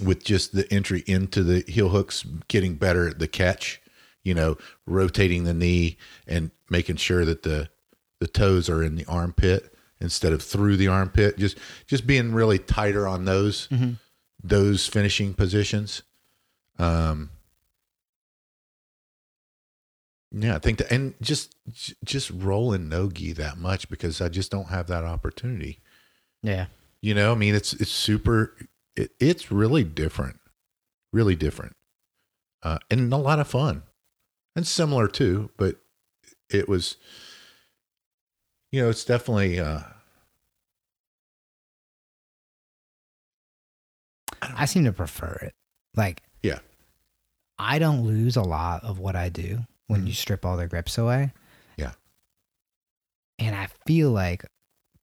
with 0.02 0.24
just 0.24 0.54
the 0.54 0.72
entry 0.72 1.04
into 1.06 1.42
the 1.42 1.62
heel 1.68 1.90
hooks 1.90 2.24
getting 2.48 2.76
better 2.76 3.06
at 3.06 3.18
the 3.18 3.28
catch 3.28 3.82
you 4.24 4.34
know 4.34 4.56
rotating 4.86 5.44
the 5.44 5.54
knee 5.54 5.96
and 6.26 6.50
making 6.68 6.96
sure 6.96 7.24
that 7.24 7.42
the 7.42 7.68
the 8.20 8.26
toes 8.28 8.68
are 8.68 8.82
in 8.82 8.96
the 8.96 9.06
armpit 9.06 9.74
instead 10.00 10.32
of 10.32 10.42
through 10.42 10.76
the 10.76 10.88
armpit. 10.88 11.38
Just 11.38 11.58
just 11.86 12.06
being 12.06 12.32
really 12.32 12.58
tighter 12.58 13.06
on 13.08 13.24
those 13.24 13.68
those 14.42 14.86
finishing 14.86 15.34
positions. 15.34 16.02
Um 16.78 17.30
yeah 20.32 20.54
i 20.54 20.58
think 20.60 20.78
that 20.78 20.90
and 20.92 21.14
just 21.20 21.54
just 22.04 22.30
rolling 22.30 22.88
nogi 22.88 23.32
that 23.32 23.58
much 23.58 23.88
because 23.90 24.20
i 24.20 24.28
just 24.28 24.50
don't 24.50 24.68
have 24.68 24.86
that 24.86 25.02
opportunity. 25.04 25.80
Yeah. 26.42 26.66
you 27.02 27.14
know 27.14 27.32
i 27.32 27.34
mean 27.34 27.54
it's 27.54 27.72
it's 27.74 27.90
super 27.90 28.54
it, 28.96 29.10
it's 29.18 29.50
really 29.50 29.82
different 29.84 30.38
really 31.12 31.34
different. 31.34 31.74
Uh 32.62 32.78
and 32.90 33.12
a 33.12 33.16
lot 33.16 33.40
of 33.40 33.48
fun 33.48 33.82
and 34.60 34.66
similar 34.66 35.08
too 35.08 35.50
but 35.56 35.76
it 36.50 36.68
was 36.68 36.96
you 38.70 38.82
know 38.82 38.90
it's 38.90 39.04
definitely 39.04 39.58
uh 39.58 39.80
I 44.42 44.64
seem 44.66 44.84
to 44.84 44.92
prefer 44.92 45.32
it. 45.42 45.54
Like, 45.96 46.22
Yeah. 46.42 46.58
I 47.58 47.78
don't 47.78 48.06
lose 48.06 48.36
a 48.36 48.42
lot 48.42 48.84
of 48.84 48.98
what 48.98 49.16
I 49.16 49.28
do 49.28 49.60
when 49.86 50.06
you 50.06 50.14
strip 50.14 50.46
all 50.46 50.56
their 50.56 50.66
grips 50.68 50.96
away. 50.96 51.32
Yeah. 51.76 51.92
And 53.38 53.54
I 53.54 53.68
feel 53.86 54.10
like 54.10 54.44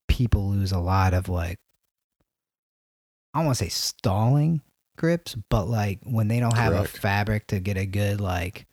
people 0.07 0.49
lose 0.49 0.71
a 0.71 0.79
lot 0.79 1.13
of 1.13 1.29
like, 1.29 1.57
I 3.33 3.45
want 3.45 3.57
to 3.57 3.63
say 3.65 3.69
stalling 3.69 4.61
grips, 4.97 5.35
but 5.49 5.65
like 5.67 5.99
when 6.03 6.27
they 6.27 6.39
don't 6.39 6.57
have 6.57 6.73
a 6.73 6.85
fabric 6.85 7.47
to 7.47 7.59
get 7.59 7.77
a 7.77 7.85
good, 7.85 8.19
like, 8.19 8.65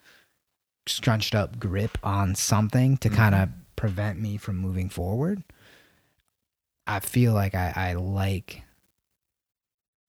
scrunched 0.87 1.33
up 1.35 1.59
grip 1.59 1.97
on 2.03 2.35
something 2.35 2.97
to 2.97 3.09
Mhm. 3.09 3.15
kind 3.15 3.35
of 3.35 3.49
prevent 3.75 4.19
me 4.19 4.37
from 4.37 4.57
moving 4.57 4.89
forward. 4.89 5.43
I 6.87 6.99
feel 6.99 7.33
like 7.33 7.55
I, 7.55 7.73
I 7.75 7.93
like 7.93 8.61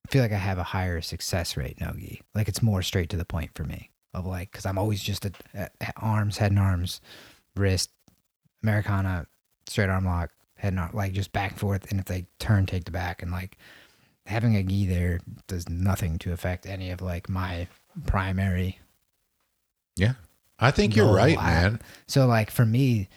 I 0.05 0.09
feel 0.11 0.21
like 0.21 0.31
I 0.31 0.37
have 0.37 0.57
a 0.57 0.63
higher 0.63 1.01
success 1.01 1.57
rate 1.57 1.81
nogi. 1.81 2.21
Like 2.33 2.47
it's 2.47 2.61
more 2.61 2.81
straight 2.81 3.09
to 3.09 3.17
the 3.17 3.25
point 3.25 3.51
for 3.55 3.63
me. 3.63 3.89
Of 4.13 4.25
like, 4.25 4.51
because 4.51 4.65
I'm 4.65 4.77
always 4.77 5.03
just 5.03 5.25
a, 5.25 5.31
a- 5.53 5.69
a- 5.81 5.93
arms, 5.97 6.37
head 6.37 6.51
and 6.51 6.59
arms, 6.59 7.01
wrist, 7.55 7.91
Americana, 8.63 9.27
straight 9.67 9.89
arm 9.89 10.05
lock, 10.05 10.31
head 10.55 10.73
and 10.73 10.79
arm, 10.79 10.91
like 10.93 11.11
just 11.13 11.33
back 11.33 11.51
and 11.51 11.59
forth. 11.59 11.91
And 11.91 11.99
if 11.99 12.05
they 12.05 12.25
turn, 12.39 12.65
take 12.65 12.85
the 12.85 12.91
back, 12.91 13.21
and 13.21 13.31
like 13.31 13.57
having 14.25 14.55
a 14.55 14.63
gi 14.63 14.87
there 14.87 15.19
does 15.47 15.67
nothing 15.69 16.17
to 16.19 16.31
affect 16.31 16.65
any 16.65 16.89
of 16.89 17.01
like 17.01 17.27
my 17.29 17.67
primary. 18.05 18.79
yeah 19.97 20.13
i 20.59 20.71
think 20.71 20.95
you're 20.95 21.13
right 21.13 21.37
I- 21.37 21.43
man 21.45 21.81
So 22.07 22.25
like 22.27 22.51
for 22.51 22.65
me, 22.65 23.09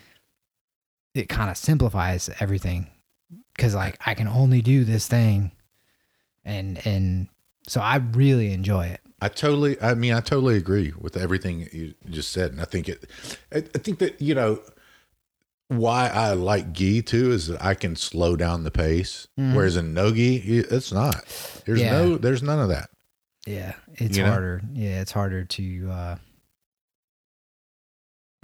it 1.14 1.28
kind 1.28 1.50
of 1.50 1.56
simplifies 1.56 2.30
everything 2.40 2.86
because 3.54 3.74
like 3.74 3.98
I 4.06 4.14
can 4.14 4.28
only 4.28 4.62
do 4.62 4.84
this 4.84 5.06
thing, 5.08 5.50
and 6.44 6.84
and 6.86 7.28
so 7.68 7.80
I 7.80 7.96
really 7.96 8.52
enjoy 8.52 8.86
it. 8.86 9.00
I 9.22 9.28
totally, 9.28 9.80
I 9.82 9.94
mean, 9.94 10.14
I 10.14 10.20
totally 10.20 10.56
agree 10.56 10.92
with 10.98 11.16
everything 11.16 11.68
you 11.72 11.94
just 12.08 12.32
said, 12.32 12.52
and 12.52 12.60
I 12.60 12.64
think 12.64 12.88
it, 12.88 13.04
I, 13.52 13.60
think 13.60 13.98
that 13.98 14.20
you 14.20 14.34
know 14.34 14.60
why 15.68 16.08
I 16.08 16.32
like 16.32 16.72
gi 16.72 17.02
too 17.02 17.30
is 17.32 17.48
that 17.48 17.62
I 17.62 17.74
can 17.74 17.96
slow 17.96 18.34
down 18.34 18.64
the 18.64 18.70
pace, 18.70 19.28
Mhm. 19.38 19.54
whereas 19.54 19.76
in 19.76 19.92
no 19.94 20.10
gi, 20.12 20.36
it's 20.36 20.90
not. 20.92 21.24
There's 21.66 21.80
Yeah. 21.80 21.92
no, 21.92 22.16
there's 22.18 22.42
none 22.42 22.60
of 22.60 22.68
that. 22.70 22.90
Yeah, 23.46 23.74
it's 23.94 24.16
You 24.16 24.24
know? 24.24 24.30
harder. 24.30 24.62
Yeah, 24.72 25.00
it's 25.00 25.12
harder 25.12 25.44
to 25.44 25.90
uh, 25.90 26.16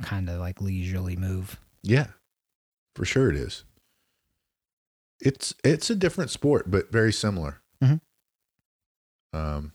kind 0.02 0.28
of 0.28 0.38
like 0.40 0.60
leisurely 0.60 1.16
move. 1.16 1.58
Yeah, 1.82 2.08
for 2.94 3.04
sure 3.04 3.30
it 3.30 3.36
is. 3.36 3.64
it's 5.20 5.54
it's 5.64 5.88
a 5.88 5.94
different 5.94 6.30
sport, 6.30 6.70
but 6.70 6.92
very 6.92 7.12
similar. 7.12 7.60
Mhm. 7.82 8.00
Um, 9.32 9.72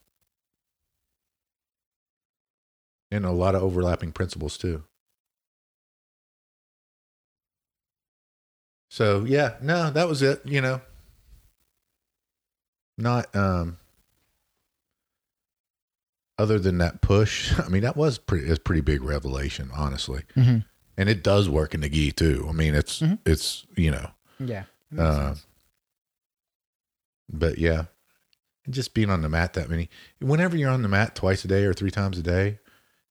and 3.10 3.25
a 3.25 3.31
lot 3.31 3.55
of 3.55 3.63
overlapping 3.63 4.12
principles 4.12 4.57
too. 4.57 4.84
So 8.89 9.23
yeah, 9.25 9.55
no, 9.62 9.89
that 9.89 10.07
was 10.07 10.21
it. 10.21 10.41
You 10.45 10.62
know, 10.62 10.81
not 12.97 13.34
um. 13.36 13.77
Other 16.41 16.58
than 16.60 16.77
that 16.80 17.01
push, 17.01 17.54
I 17.65 17.67
mean, 17.69 17.84
that 17.84 17.95
was 17.95 18.17
pretty. 18.17 18.47
It's 18.47 18.60
pretty 18.60 18.82
big 18.82 19.04
revelation, 19.04 19.69
honestly, 19.73 20.23
Mm-hmm. 20.36 20.60
and 20.97 21.10
it 21.10 21.23
does 21.23 21.47
work 21.49 21.73
in 21.75 21.82
the 21.82 21.89
gi 21.89 22.12
too. 22.13 22.45
I 22.49 22.51
mean, 22.51 22.73
it's 22.75 22.99
Mhm. 23.01 23.19
it's 23.25 23.65
you 23.75 23.91
know, 23.91 24.10
Yeah. 24.39 24.63
uh, 24.97 25.36
but 27.30 27.58
yeah, 27.58 27.86
just 28.69 28.93
being 28.93 29.10
on 29.10 29.21
the 29.21 29.30
mat 29.30 29.54
that 29.54 29.69
many. 29.69 29.89
Whenever 30.19 30.58
you're 30.58 30.69
on 30.71 30.82
the 30.82 30.89
mat 30.89 31.15
twice 31.15 31.45
a 31.45 31.47
day 31.47 31.63
or 31.65 31.73
three 31.73 31.91
times 31.91 32.17
a 32.17 32.23
day, 32.23 32.60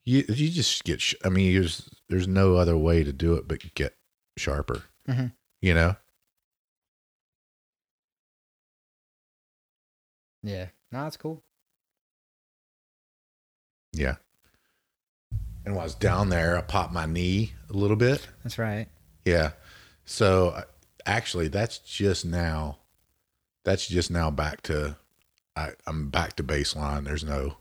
you 0.04 0.24
you 0.28 0.50
just 0.50 0.82
get. 0.84 1.00
sh- 1.00 1.14
I 1.24 1.28
mean, 1.28 1.54
there's 1.54 1.88
there's 2.08 2.28
no 2.28 2.56
other 2.56 2.76
way 2.76 3.04
to 3.04 3.12
do 3.12 3.34
it 3.34 3.46
but 3.46 3.74
get 3.74 3.96
sharper. 4.36 4.82
Mhm. 5.08 5.32
You 5.62 5.74
know. 5.74 5.96
yeah. 10.42 10.66
No, 10.92 11.04
that's 11.04 11.16
cool. 11.16 11.42
Yeah. 13.92 14.16
And 15.64 15.74
while 15.74 15.82
I 15.82 15.84
was 15.84 15.94
down 15.94 16.28
there, 16.30 16.56
I 16.56 16.62
popped 16.62 16.92
my 16.92 17.06
knee 17.06 17.52
a 17.68 17.74
little 17.74 17.96
bit. 17.96 18.26
That's 18.42 18.58
right. 18.58 18.86
Yeah. 19.24 19.52
So 20.04 20.62
actually, 21.06 21.48
that's 21.48 21.78
just 21.78 22.24
now. 22.24 22.78
That's 23.64 23.86
just 23.86 24.10
now 24.10 24.30
back 24.30 24.62
to. 24.62 24.96
I, 25.56 25.70
I'm 25.86 26.08
back 26.08 26.36
to 26.36 26.42
baseline. 26.44 27.04
There's 27.04 27.24
no, 27.24 27.56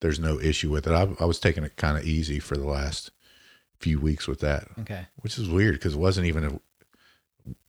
there's 0.00 0.18
no 0.18 0.40
issue 0.40 0.70
with 0.70 0.86
it. 0.86 0.92
I, 0.92 1.08
I 1.20 1.24
was 1.26 1.38
taking 1.38 1.62
it 1.64 1.76
kind 1.76 1.96
of 1.96 2.04
easy 2.04 2.40
for 2.40 2.56
the 2.56 2.66
last 2.66 3.10
few 3.78 4.00
weeks 4.00 4.26
with 4.26 4.40
that, 4.40 4.66
Okay. 4.80 5.06
which 5.20 5.38
is 5.38 5.48
weird 5.48 5.74
because 5.74 5.94
it 5.94 5.98
wasn't 6.00 6.26
even 6.26 6.44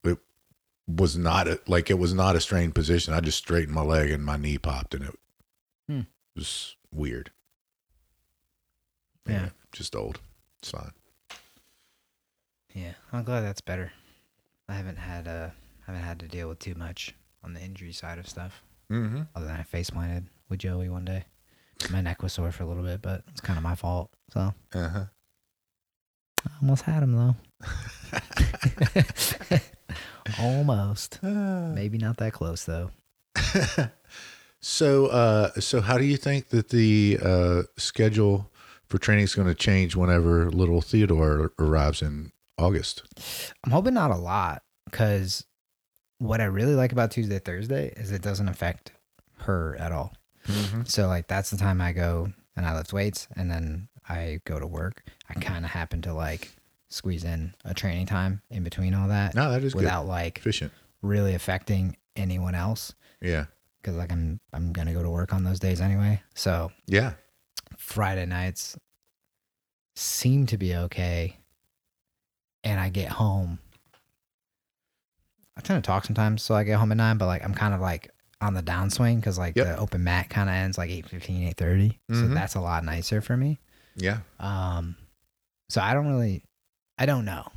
a. 0.03 0.09
It 0.09 0.17
was 0.87 1.15
not 1.17 1.47
a, 1.47 1.59
like 1.67 1.89
it 1.91 1.99
was 1.99 2.13
not 2.13 2.35
a 2.35 2.41
strained 2.41 2.73
position. 2.73 3.13
I 3.13 3.19
just 3.19 3.37
straightened 3.37 3.75
my 3.75 3.83
leg 3.83 4.09
and 4.09 4.25
my 4.25 4.37
knee 4.37 4.57
popped, 4.57 4.95
and 4.95 5.03
it 5.05 5.15
Hmm. 5.87 6.01
was 6.35 6.75
weird. 6.91 7.31
Yeah. 9.27 9.49
just 9.71 9.95
old. 9.95 10.19
It's 10.59 10.71
fine. 10.71 10.91
Yeah. 12.73 12.93
I'm 13.11 13.23
glad 13.23 13.41
that's 13.41 13.61
better. 13.61 13.91
I 14.69 14.73
haven't 14.73 14.97
had 14.97 15.27
uh 15.27 15.49
haven't 15.85 16.03
had 16.03 16.19
to 16.19 16.27
deal 16.27 16.47
with 16.49 16.59
too 16.59 16.75
much 16.75 17.13
on 17.43 17.53
the 17.53 17.61
injury 17.61 17.91
side 17.91 18.17
of 18.19 18.27
stuff. 18.27 18.61
Mm-hmm. 18.91 19.21
Other 19.35 19.45
than 19.47 19.55
I 19.59 19.63
face 19.63 19.89
planted 19.89 20.27
with 20.49 20.59
Joey 20.59 20.89
one 20.89 21.05
day. 21.05 21.25
My 21.91 22.01
neck 22.01 22.21
was 22.21 22.33
sore 22.33 22.51
for 22.51 22.63
a 22.63 22.67
little 22.67 22.83
bit, 22.83 23.01
but 23.01 23.23
it's 23.29 23.41
kind 23.41 23.57
of 23.57 23.63
my 23.63 23.75
fault. 23.75 24.11
So 24.31 24.53
Uh 24.73 24.89
huh. 24.89 25.05
I 26.45 26.49
almost 26.61 26.83
had 26.83 27.03
him 27.03 27.13
though. 27.15 27.35
almost. 30.39 31.19
Maybe 31.23 31.97
not 31.97 32.17
that 32.17 32.33
close 32.33 32.65
though. 32.65 32.91
So, 34.63 35.07
uh, 35.07 35.49
so 35.59 35.81
how 35.81 35.97
do 35.97 36.05
you 36.05 36.17
think 36.17 36.49
that 36.49 36.69
the 36.69 37.17
uh, 37.19 37.63
schedule 37.77 38.50
for 38.91 38.97
training 38.97 39.23
is 39.23 39.33
going 39.33 39.47
to 39.47 39.55
change 39.55 39.95
whenever 39.95 40.51
little 40.51 40.81
Theodore 40.81 41.51
arrives 41.57 42.01
in 42.01 42.31
August? 42.57 43.03
I'm 43.63 43.71
hoping 43.71 43.93
not 43.93 44.11
a 44.11 44.17
lot 44.17 44.63
because 44.85 45.45
what 46.19 46.41
I 46.41 46.43
really 46.45 46.75
like 46.75 46.91
about 46.91 47.09
Tuesday 47.11 47.39
Thursday 47.39 47.93
is 47.95 48.11
it 48.11 48.21
doesn't 48.21 48.47
affect 48.49 48.91
her 49.39 49.75
at 49.79 49.91
all. 49.91 50.13
Mm-hmm. 50.47 50.83
So 50.85 51.07
like 51.07 51.27
that's 51.27 51.49
the 51.49 51.57
time 51.57 51.81
I 51.81 51.93
go 51.93 52.31
and 52.55 52.65
I 52.65 52.75
lift 52.77 52.93
weights 52.93 53.27
and 53.35 53.49
then 53.49 53.87
I 54.07 54.39
go 54.45 54.59
to 54.59 54.67
work. 54.67 55.03
I 55.29 55.35
kind 55.39 55.63
of 55.65 55.71
happen 55.71 56.01
to 56.03 56.13
like 56.13 56.51
squeeze 56.89 57.23
in 57.23 57.53
a 57.63 57.73
training 57.73 58.05
time 58.07 58.41
in 58.49 58.63
between 58.63 58.93
all 58.93 59.07
that 59.07 59.33
No, 59.33 59.49
that 59.51 59.63
is 59.63 59.73
without 59.73 60.05
like. 60.07 60.39
Efficient. 60.39 60.73
really 61.01 61.33
affecting 61.33 61.95
anyone 62.17 62.53
else 62.55 62.93
Yeah. 63.21 63.45
because 63.81 63.95
like 63.95 64.11
I'm 64.11 64.39
I'm 64.51 64.73
gonna 64.73 64.93
go 64.93 65.01
to 65.01 65.09
work 65.09 65.33
on 65.33 65.43
those 65.45 65.59
days 65.59 65.79
anyway. 65.79 66.21
So 66.35 66.71
Yeah. 66.87 67.13
Friday 67.91 68.25
nights 68.25 68.77
seem 69.95 70.45
to 70.47 70.57
be 70.57 70.75
okay, 70.75 71.37
and 72.63 72.79
I 72.79 72.89
get 72.89 73.09
home. 73.09 73.59
I 75.57 75.61
tend 75.61 75.83
to 75.83 75.85
talk 75.87 76.05
sometimes, 76.05 76.41
so 76.41 76.55
I 76.55 76.63
get 76.63 76.79
home 76.79 76.91
at 76.91 76.97
nine. 76.97 77.17
But 77.17 77.27
like 77.27 77.43
I'm 77.43 77.53
kind 77.53 77.73
of 77.73 77.81
like 77.81 78.09
on 78.39 78.53
the 78.53 78.63
downswing 78.63 79.17
because 79.17 79.37
like 79.37 79.55
Yep. 79.55 79.65
the 79.67 79.77
open 79.77 80.03
mat 80.03 80.29
kind 80.29 80.49
of 80.49 80.55
ends 80.55 80.77
like 80.77 80.89
8.15, 80.89 81.53
8.30. 81.55 81.99
So 82.09 82.15
Mhm. 82.15 82.33
that's 82.33 82.55
a 82.55 82.61
lot 82.61 82.83
nicer 82.83 83.21
for 83.21 83.37
me. 83.37 83.59
Yeah. 83.95 84.19
Um, 84.39 84.95
so 85.69 85.81
I 85.81 85.93
don't 85.93 86.07
really, 86.07 86.43
I 86.97 87.05
don't 87.05 87.25
know. 87.25 87.51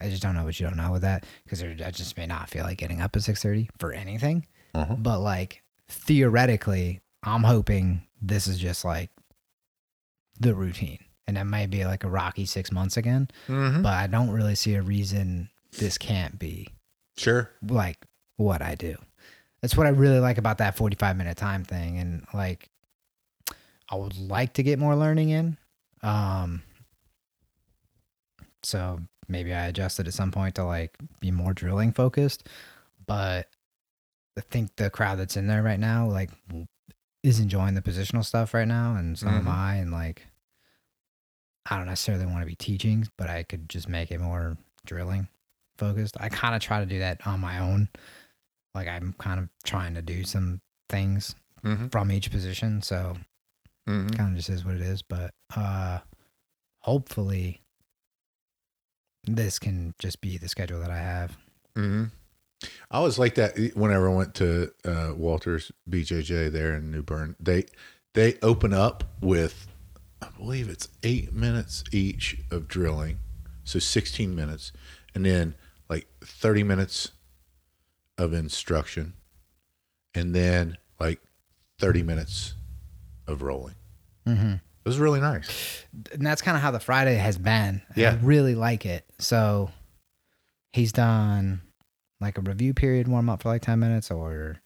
I 0.00 0.08
just 0.10 0.22
don't 0.22 0.34
know 0.34 0.44
what 0.44 0.58
you 0.58 0.66
don't 0.66 0.76
know 0.76 0.90
with 0.92 1.02
that 1.02 1.24
because 1.44 1.62
I 1.62 1.90
just 1.90 2.16
may 2.16 2.26
not 2.26 2.50
feel 2.50 2.64
like 2.64 2.76
getting 2.78 3.00
up 3.00 3.14
at 3.16 3.22
six 3.22 3.42
thirty 3.42 3.68
for 3.78 3.92
anything. 3.92 4.46
Uh-huh. 4.74 4.96
But 4.98 5.20
like 5.20 5.62
theoretically, 5.88 7.00
I'm 7.22 7.44
hoping 7.44 8.06
this 8.20 8.46
is 8.46 8.58
just 8.58 8.84
like 8.84 9.10
the 10.40 10.54
routine, 10.54 10.98
and 11.26 11.36
it 11.38 11.44
might 11.44 11.70
be 11.70 11.84
like 11.84 12.04
a 12.04 12.08
rocky 12.08 12.46
six 12.46 12.70
months 12.72 12.96
again. 12.96 13.28
Mm-hmm. 13.48 13.82
But 13.82 13.94
I 13.94 14.06
don't 14.06 14.30
really 14.30 14.54
see 14.54 14.74
a 14.74 14.82
reason 14.82 15.48
this 15.78 15.98
can't 15.98 16.38
be 16.38 16.68
Sure. 17.16 17.50
like 17.66 17.98
what 18.36 18.62
I 18.62 18.74
do. 18.74 18.96
That's 19.62 19.76
what 19.76 19.86
I 19.86 19.90
really 19.90 20.20
like 20.20 20.38
about 20.38 20.58
that 20.58 20.76
45 20.76 21.16
minute 21.16 21.36
time 21.36 21.64
thing. 21.64 21.98
And 21.98 22.24
like, 22.34 22.68
I 23.90 23.96
would 23.96 24.16
like 24.18 24.54
to 24.54 24.62
get 24.62 24.78
more 24.78 24.94
learning 24.94 25.30
in. 25.30 25.56
Um, 26.02 26.62
so 28.62 29.00
maybe 29.28 29.52
I 29.54 29.66
adjusted 29.66 30.06
at 30.06 30.14
some 30.14 30.30
point 30.30 30.56
to 30.56 30.64
like 30.64 30.96
be 31.20 31.30
more 31.30 31.52
drilling 31.52 31.92
focused. 31.92 32.48
But 33.06 33.48
I 34.36 34.42
think 34.50 34.76
the 34.76 34.90
crowd 34.90 35.18
that's 35.18 35.36
in 35.36 35.46
there 35.46 35.62
right 35.62 35.80
now, 35.80 36.06
like, 36.08 36.30
is 37.26 37.40
enjoying 37.40 37.74
the 37.74 37.82
positional 37.82 38.24
stuff 38.24 38.54
right 38.54 38.68
now. 38.68 38.94
And 38.94 39.18
so 39.18 39.26
am 39.28 39.44
Mhm. 39.46 39.48
I. 39.48 39.74
And 39.76 39.90
like, 39.90 40.26
I 41.68 41.76
don't 41.76 41.86
necessarily 41.86 42.26
want 42.26 42.40
to 42.40 42.46
be 42.46 42.54
teaching, 42.54 43.08
but 43.18 43.28
I 43.28 43.42
could 43.42 43.68
just 43.68 43.88
make 43.88 44.10
it 44.12 44.20
more 44.20 44.56
drilling 44.84 45.28
focused. 45.76 46.16
I 46.20 46.28
kind 46.28 46.54
of 46.54 46.62
try 46.62 46.80
to 46.80 46.86
do 46.86 47.00
that 47.00 47.26
on 47.26 47.40
my 47.40 47.58
own. 47.58 47.88
Like 48.74 48.86
I'm 48.88 49.14
kind 49.18 49.40
of 49.40 49.48
trying 49.64 49.94
to 49.94 50.02
do 50.02 50.24
some 50.24 50.60
things 50.88 51.34
Mm-hmm. 51.64 51.88
from 51.88 52.12
each 52.12 52.30
position, 52.30 52.80
so 52.82 53.16
Mm-hmm. 53.88 54.08
kind 54.10 54.30
of 54.30 54.36
just 54.36 54.48
is 54.50 54.64
what 54.64 54.76
it 54.76 54.82
is. 54.82 55.02
But 55.02 55.34
uh, 55.56 55.98
hopefully, 56.78 57.62
this 59.24 59.58
can 59.58 59.94
just 59.98 60.20
be 60.20 60.38
the 60.38 60.48
schedule 60.48 60.78
that 60.80 60.90
I 60.90 60.98
have. 60.98 61.36
Mm-hmm. 61.76 62.04
I 62.90 63.00
was 63.00 63.18
like 63.18 63.34
that 63.34 63.56
whenever 63.74 64.10
I 64.10 64.14
went 64.14 64.34
to 64.36 64.72
uh, 64.84 65.12
Walters 65.16 65.72
BJJ 65.88 66.50
there 66.52 66.74
in 66.74 66.90
New 66.90 67.02
Bern. 67.02 67.36
They 67.38 67.64
they 68.14 68.36
open 68.42 68.72
up 68.72 69.04
with 69.20 69.68
I 70.22 70.28
believe 70.36 70.68
it's 70.68 70.88
eight 71.02 71.32
minutes 71.32 71.84
each 71.92 72.38
of 72.50 72.68
drilling, 72.68 73.18
so 73.64 73.78
sixteen 73.78 74.34
minutes, 74.34 74.72
and 75.14 75.26
then 75.26 75.54
like 75.88 76.06
thirty 76.24 76.62
minutes 76.62 77.12
of 78.16 78.32
instruction, 78.32 79.14
and 80.14 80.34
then 80.34 80.78
like 80.98 81.20
thirty 81.78 82.02
minutes 82.02 82.54
of 83.26 83.42
rolling. 83.42 83.74
Mm-hmm. 84.26 84.54
It 84.54 84.88
was 84.88 84.98
really 84.98 85.20
nice. 85.20 85.84
And 86.12 86.24
that's 86.24 86.42
kind 86.42 86.56
of 86.56 86.62
how 86.62 86.70
the 86.70 86.80
Friday 86.80 87.16
has 87.16 87.36
been. 87.36 87.82
Yeah. 87.96 88.12
I 88.12 88.24
really 88.24 88.54
like 88.54 88.86
it. 88.86 89.04
So 89.18 89.70
he's 90.72 90.92
done 90.92 91.60
like 92.20 92.38
a 92.38 92.40
review 92.40 92.72
period 92.74 93.08
warm 93.08 93.28
up 93.28 93.42
for 93.42 93.48
like 93.50 93.62
10 93.62 93.78
minutes, 93.78 94.10
or 94.10 94.60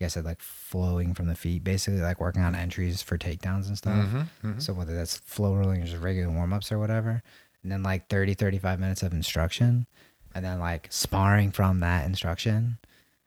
like 0.00 0.06
I 0.06 0.08
said, 0.08 0.24
like 0.24 0.40
flowing 0.40 1.14
from 1.14 1.26
the 1.26 1.34
feet, 1.34 1.64
basically 1.64 2.00
like 2.00 2.20
working 2.20 2.42
on 2.42 2.54
entries 2.54 3.00
for 3.02 3.16
takedowns 3.16 3.68
and 3.68 3.78
stuff. 3.78 4.06
Mhm. 4.42 4.60
So 4.62 4.72
whether 4.74 4.94
that's 4.94 5.16
flow 5.18 5.54
rolling 5.54 5.82
or 5.82 5.86
just 5.86 6.02
regular 6.02 6.30
warm 6.32 6.52
ups 6.52 6.70
or 6.70 6.78
whatever. 6.78 7.22
And 7.62 7.72
then 7.72 7.82
like 7.82 8.08
30, 8.08 8.34
35 8.34 8.78
minutes 8.78 9.02
of 9.02 9.12
instruction. 9.12 9.86
And 10.34 10.44
then 10.44 10.60
like 10.60 10.88
sparring 10.90 11.50
from 11.50 11.80
that 11.80 12.04
instruction. 12.04 12.78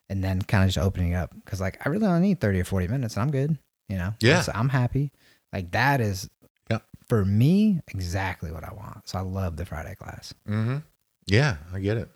And 0.09 0.23
then 0.23 0.41
kind 0.43 0.63
of 0.63 0.69
just 0.69 0.77
opening 0.83 1.13
it 1.13 1.15
up. 1.15 1.33
Cause 1.45 1.59
like 1.61 1.85
I 1.85 1.89
really 1.89 2.05
only 2.05 2.27
need 2.29 2.39
30 2.39 2.59
or 2.61 2.65
40 2.65 2.87
minutes 2.87 3.15
and 3.15 3.23
I'm 3.23 3.31
good. 3.31 3.57
You 3.87 3.97
know? 3.97 4.13
Yeah. 4.19 4.41
So 4.41 4.51
I'm 4.53 4.69
happy. 4.69 5.11
Like 5.51 5.71
that 5.71 6.01
is 6.01 6.29
Yep. 6.69 6.83
for 7.07 7.25
me 7.25 7.81
exactly 7.87 8.51
what 8.51 8.63
I 8.63 8.73
want. 8.73 9.07
So 9.09 9.17
I 9.17 9.21
love 9.21 9.55
the 9.57 9.65
Friday 9.65 9.95
class. 9.95 10.35
Mm-hmm. 10.47 10.77
Yeah, 11.25 11.57
I 11.73 11.79
get 11.79 11.97
it. 11.97 12.09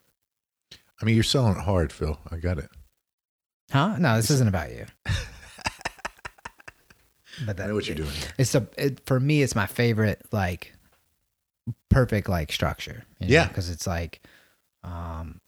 I 1.03 1.05
mean, 1.05 1.15
you're 1.15 1.23
selling 1.25 1.57
it 1.57 1.61
hard, 1.61 1.91
Phil. 1.91 2.17
I 2.31 2.37
got 2.37 2.57
it. 2.59 2.69
Huh? 3.71 3.97
No, 3.99 4.15
this 4.15 4.31
isn't 4.31 4.47
about 4.47 4.71
you. 4.71 4.85
but 7.45 7.59
I 7.59 7.65
know 7.67 7.73
what 7.75 7.87
you're 7.87 7.95
doing 7.97 8.09
here. 8.09 8.29
It's 8.37 8.55
a 8.55 8.65
it, 8.77 9.01
for 9.05 9.19
me. 9.19 9.41
It's 9.41 9.53
my 9.53 9.65
favorite 9.65 10.21
like 10.31 10.73
perfect 11.89 12.29
like 12.29 12.53
structure. 12.53 13.03
Yeah. 13.19 13.49
because 13.49 13.69
it's 13.69 13.85
like, 13.85 14.21
um, 14.85 15.41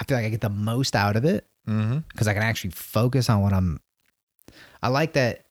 I 0.00 0.04
feel 0.04 0.16
like 0.16 0.26
I 0.26 0.30
get 0.30 0.40
the 0.40 0.48
most 0.50 0.96
out 0.96 1.14
of 1.16 1.24
it 1.24 1.46
Mm-hmm. 1.68 1.98
because 2.10 2.26
I 2.28 2.34
can 2.34 2.42
actually 2.44 2.70
focus 2.70 3.28
on 3.30 3.42
what 3.42 3.52
I'm. 3.52 3.80
I 4.82 4.88
like 4.88 5.12
that 5.12 5.46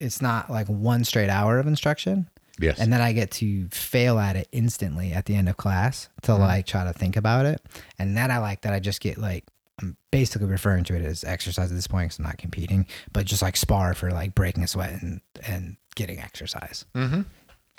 it's 0.00 0.20
not 0.22 0.50
like 0.50 0.66
one 0.68 1.04
straight 1.04 1.28
hour 1.30 1.58
of 1.58 1.66
instruction, 1.66 2.28
Yes. 2.60 2.78
and 2.80 2.92
then 2.92 3.00
I 3.00 3.12
get 3.12 3.30
to 3.32 3.68
fail 3.68 4.18
at 4.18 4.34
it 4.36 4.48
instantly 4.52 5.12
at 5.12 5.26
the 5.26 5.34
end 5.34 5.48
of 5.48 5.56
class 5.56 6.08
to 6.22 6.34
like 6.34 6.66
try 6.66 6.84
to 6.84 6.92
think 6.92 7.16
about 7.16 7.46
it, 7.46 7.60
and 7.98 8.16
then 8.16 8.30
I 8.30 8.38
like 8.38 8.62
that 8.62 8.72
I 8.72 8.80
just 8.80 9.00
get 9.00 9.18
like 9.18 9.44
I'm 9.80 9.96
basically 10.10 10.48
referring 10.48 10.82
to 10.84 10.96
it 10.96 11.02
as 11.04 11.22
exercise 11.22 11.70
at 11.70 11.74
this 11.76 11.86
point 11.86 12.06
because 12.10 12.18
I'm 12.18 12.24
not 12.24 12.38
competing, 12.38 12.86
but 13.12 13.26
just 13.26 13.42
like 13.42 13.56
spar 13.56 13.94
for 13.94 14.10
like 14.10 14.34
breaking 14.34 14.64
a 14.64 14.66
sweat 14.66 14.90
and 15.02 15.20
and 15.46 15.76
getting 15.94 16.18
exercise. 16.18 16.84
mm-hmm. 16.94 17.16
you 17.18 17.24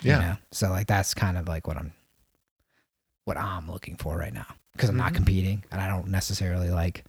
Yeah. 0.02 0.18
know? 0.20 0.36
So 0.52 0.70
like 0.70 0.86
that's 0.86 1.12
kind 1.14 1.36
of 1.36 1.46
like 1.46 1.66
what 1.66 1.76
I'm 1.76 1.92
what 3.26 3.36
I'm 3.36 3.70
looking 3.70 3.96
for 3.96 4.16
right 4.16 4.32
now 4.32 4.46
because 4.72 4.88
I'm 4.88 4.94
Mm-hmm. 4.96 5.04
not 5.04 5.14
competing 5.14 5.64
and 5.70 5.80
I 5.80 5.88
don't 5.88 6.08
necessarily 6.08 6.70
like 6.70 7.04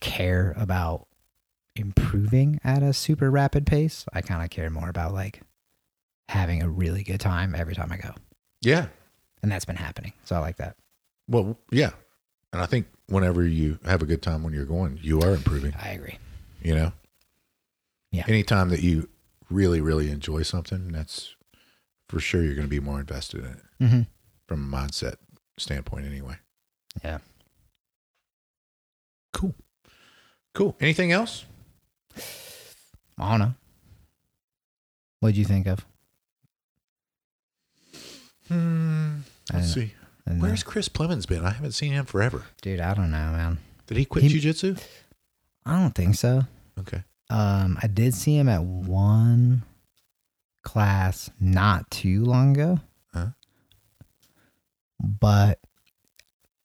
care 0.00 0.54
about 0.56 1.08
improving 1.76 2.60
at 2.64 2.82
a 2.82 2.92
super 2.92 3.30
rapid 3.30 3.66
pace. 3.66 4.04
I 4.12 4.20
kind 4.22 4.42
of 4.42 4.50
care 4.50 4.70
more 4.70 4.88
about 4.88 5.12
like 5.12 5.40
having 6.30 6.62
a 6.62 6.68
really 6.68 7.02
good 7.02 7.20
time 7.20 7.54
every 7.54 7.74
time 7.74 7.90
I 7.92 7.96
go. 7.96 8.14
Yeah. 8.62 8.86
And 9.42 9.50
that's 9.50 9.64
been 9.64 9.76
happening. 9.76 10.12
So 10.24 10.36
I 10.36 10.38
like 10.38 10.56
that. 10.58 10.76
Well, 11.28 11.58
yeah. 11.72 11.90
And 12.52 12.62
I 12.62 12.66
think 12.66 12.86
whenever 13.08 13.44
you 13.44 13.78
have 13.84 14.02
a 14.02 14.06
good 14.06 14.22
time 14.22 14.42
when 14.42 14.52
you're 14.52 14.64
going, 14.64 14.98
you 15.02 15.20
are 15.20 15.32
improving, 15.34 15.74
I 15.80 15.90
agree. 15.90 16.18
you 16.62 16.74
know? 16.74 16.92
Yeah. 18.12 18.24
Anytime 18.28 18.68
that 18.70 18.82
you 18.82 19.08
really, 19.48 19.80
really 19.80 20.10
enjoy 20.10 20.42
something, 20.42 20.88
that's 20.92 21.34
for 22.08 22.20
sure 22.20 22.42
you're 22.42 22.54
going 22.54 22.66
to 22.66 22.70
be 22.70 22.80
more 22.80 23.00
invested 23.00 23.40
in 23.44 23.50
it 23.50 23.62
Mm-hmm. 23.80 24.00
from 24.46 24.72
a 24.72 24.76
mindset 24.76 25.14
standpoint, 25.58 26.06
anyway. 26.06 26.36
Yeah. 27.04 27.18
Cool. 29.32 29.54
Cool. 30.54 30.76
Anything 30.80 31.12
else? 31.12 31.44
I 33.18 33.30
don't 33.30 33.38
know. 33.38 33.54
What'd 35.20 35.36
you 35.36 35.44
think 35.44 35.66
of? 35.66 35.86
Hmm. 38.50 39.18
Let's 39.52 39.72
see. 39.74 39.94
I 40.26 40.30
don't 40.30 40.38
know. 40.38 40.46
Where's 40.48 40.62
Chris 40.62 40.88
Plemons 40.88 41.26
been? 41.26 41.44
I 41.44 41.50
haven't 41.50 41.72
seen 41.72 41.92
him 41.92 42.04
forever. 42.04 42.44
Dude, 42.62 42.80
I 42.80 42.94
don't 42.94 43.10
know, 43.10 43.16
man. 43.32 43.58
Did 43.86 43.96
he 43.96 44.04
quit 44.04 44.24
He- 44.24 44.40
jujitsu? 44.40 44.80
I 45.66 45.80
don't 45.80 45.94
think 45.94 46.14
so. 46.14 46.42
Okay. 46.78 47.02
Um, 47.28 47.78
I 47.82 47.86
did 47.86 48.14
see 48.14 48.36
him 48.36 48.48
at 48.48 48.62
one 48.64 49.62
class 50.64 51.30
not 51.38 51.90
too 51.90 52.24
long 52.24 52.52
ago. 52.56 52.80
Huh? 53.14 53.28
But 55.00 55.60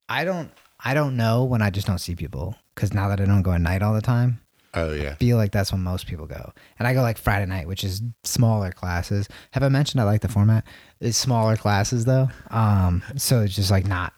I 0.09 0.23
don't 0.23 0.51
I 0.83 0.93
don't 0.93 1.17
know 1.17 1.43
when 1.43 1.61
I 1.61 1.69
just 1.69 1.87
don't 1.87 1.99
see 1.99 2.15
people 2.15 2.55
because 2.73 2.93
now 2.93 3.07
that 3.09 3.19
I 3.21 3.25
don't 3.25 3.41
go 3.43 3.51
at 3.51 3.61
night 3.61 3.81
all 3.81 3.93
the 3.93 4.01
time, 4.01 4.39
Oh 4.75 4.93
yeah. 4.93 5.11
I 5.11 5.15
feel 5.15 5.37
like 5.37 5.51
that's 5.51 5.71
when 5.71 5.81
most 5.81 6.07
people 6.07 6.25
go. 6.25 6.51
And 6.79 6.87
I 6.87 6.93
go 6.93 7.01
like 7.01 7.17
Friday 7.17 7.45
night, 7.45 7.67
which 7.67 7.83
is 7.83 8.01
smaller 8.23 8.71
classes. 8.71 9.27
Have 9.51 9.63
I 9.63 9.69
mentioned 9.69 10.01
I 10.01 10.03
like 10.05 10.21
the 10.21 10.27
format? 10.27 10.65
It's 10.99 11.17
smaller 11.17 11.55
classes 11.55 12.05
though. 12.05 12.29
Um, 12.49 13.03
so 13.15 13.41
it's 13.41 13.55
just 13.55 13.71
like 13.71 13.87
not 13.87 14.13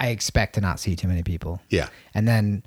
I 0.00 0.08
expect 0.08 0.54
to 0.56 0.60
not 0.60 0.80
see 0.80 0.96
too 0.96 1.06
many 1.08 1.22
people. 1.22 1.60
Yeah. 1.68 1.88
And 2.14 2.26
then 2.26 2.64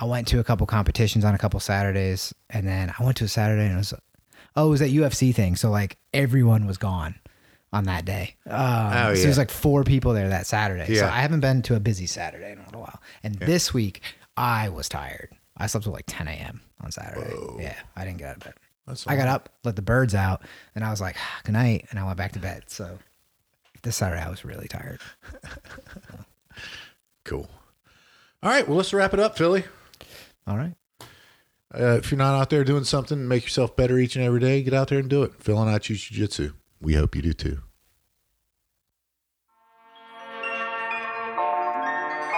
I 0.00 0.04
went 0.04 0.28
to 0.28 0.38
a 0.38 0.44
couple 0.44 0.66
competitions 0.66 1.24
on 1.24 1.34
a 1.34 1.38
couple 1.38 1.58
Saturdays, 1.60 2.34
and 2.50 2.68
then 2.68 2.92
I 2.98 3.02
went 3.02 3.16
to 3.16 3.24
a 3.24 3.28
Saturday 3.28 3.64
and 3.64 3.74
it 3.74 3.78
was, 3.78 3.94
oh, 4.54 4.66
it 4.66 4.70
was 4.70 4.80
that 4.80 4.90
UFC 4.90 5.34
thing. 5.34 5.56
So 5.56 5.70
like 5.70 5.96
everyone 6.12 6.66
was 6.66 6.76
gone 6.76 7.14
on 7.72 7.84
that 7.84 8.04
day. 8.04 8.36
Um, 8.46 8.52
Oh, 8.60 9.14
So 9.14 9.18
yeah. 9.20 9.24
there's 9.24 9.38
like 9.38 9.50
four 9.50 9.82
people 9.84 10.12
there 10.12 10.28
that 10.28 10.46
Saturday. 10.46 10.86
Yeah. 10.92 11.00
So 11.00 11.06
I 11.06 11.20
haven't 11.20 11.40
been 11.40 11.62
to 11.62 11.74
a 11.74 11.80
busy 11.80 12.06
Saturday 12.06 12.52
in 12.52 12.58
a 12.58 12.64
little 12.66 12.82
while. 12.82 13.00
And 13.22 13.34
this 13.36 13.72
week 13.74 14.02
I 14.36 14.68
was 14.68 14.88
tired. 14.88 15.30
I 15.58 15.66
slept 15.66 15.84
till 15.84 15.92
like 15.92 16.04
10 16.06 16.28
a.m. 16.28 16.60
on 16.82 16.90
Saturday. 16.92 17.34
Yeah, 17.58 17.74
I 17.96 18.04
didn't 18.04 18.18
get 18.18 18.28
out 18.28 18.36
of 18.36 18.44
bed. 18.44 18.54
That's 18.86 19.06
I 19.06 19.16
got 19.16 19.28
up, 19.28 19.50
let 19.64 19.76
the 19.76 19.82
birds 19.82 20.14
out, 20.14 20.42
and 20.74 20.82
I 20.84 20.90
was 20.90 21.00
like, 21.00 21.16
ah, 21.18 21.40
good 21.44 21.52
night, 21.52 21.86
and 21.90 21.98
I 21.98 22.04
went 22.04 22.16
back 22.16 22.32
to 22.32 22.38
bed. 22.38 22.64
So 22.68 22.98
this 23.82 23.96
Saturday 23.96 24.22
I 24.22 24.30
was 24.30 24.44
really 24.44 24.68
tired. 24.68 25.00
Cool. 27.24 27.46
All 28.42 28.50
right. 28.50 28.66
Well, 28.66 28.78
let's 28.78 28.94
wrap 28.94 29.12
it 29.12 29.20
up, 29.20 29.36
Philly. 29.36 29.64
All 30.46 30.56
right. 30.56 30.72
Uh, 31.74 31.98
if 31.98 32.10
you're 32.10 32.16
not 32.16 32.34
out 32.40 32.48
there 32.48 32.64
doing 32.64 32.84
something 32.84 33.28
make 33.28 33.42
yourself 33.42 33.76
better 33.76 33.98
each 33.98 34.16
and 34.16 34.24
every 34.24 34.40
day, 34.40 34.62
get 34.62 34.72
out 34.72 34.88
there 34.88 34.98
and 34.98 35.10
do 35.10 35.22
it. 35.22 35.34
Phil 35.38 35.60
and 35.60 35.68
I 35.70 35.76
choose 35.78 36.02
jiu-jitsu. 36.02 36.54
We 36.80 36.94
hope 36.94 37.14
you 37.14 37.20
do 37.20 37.34
too. 37.34 37.60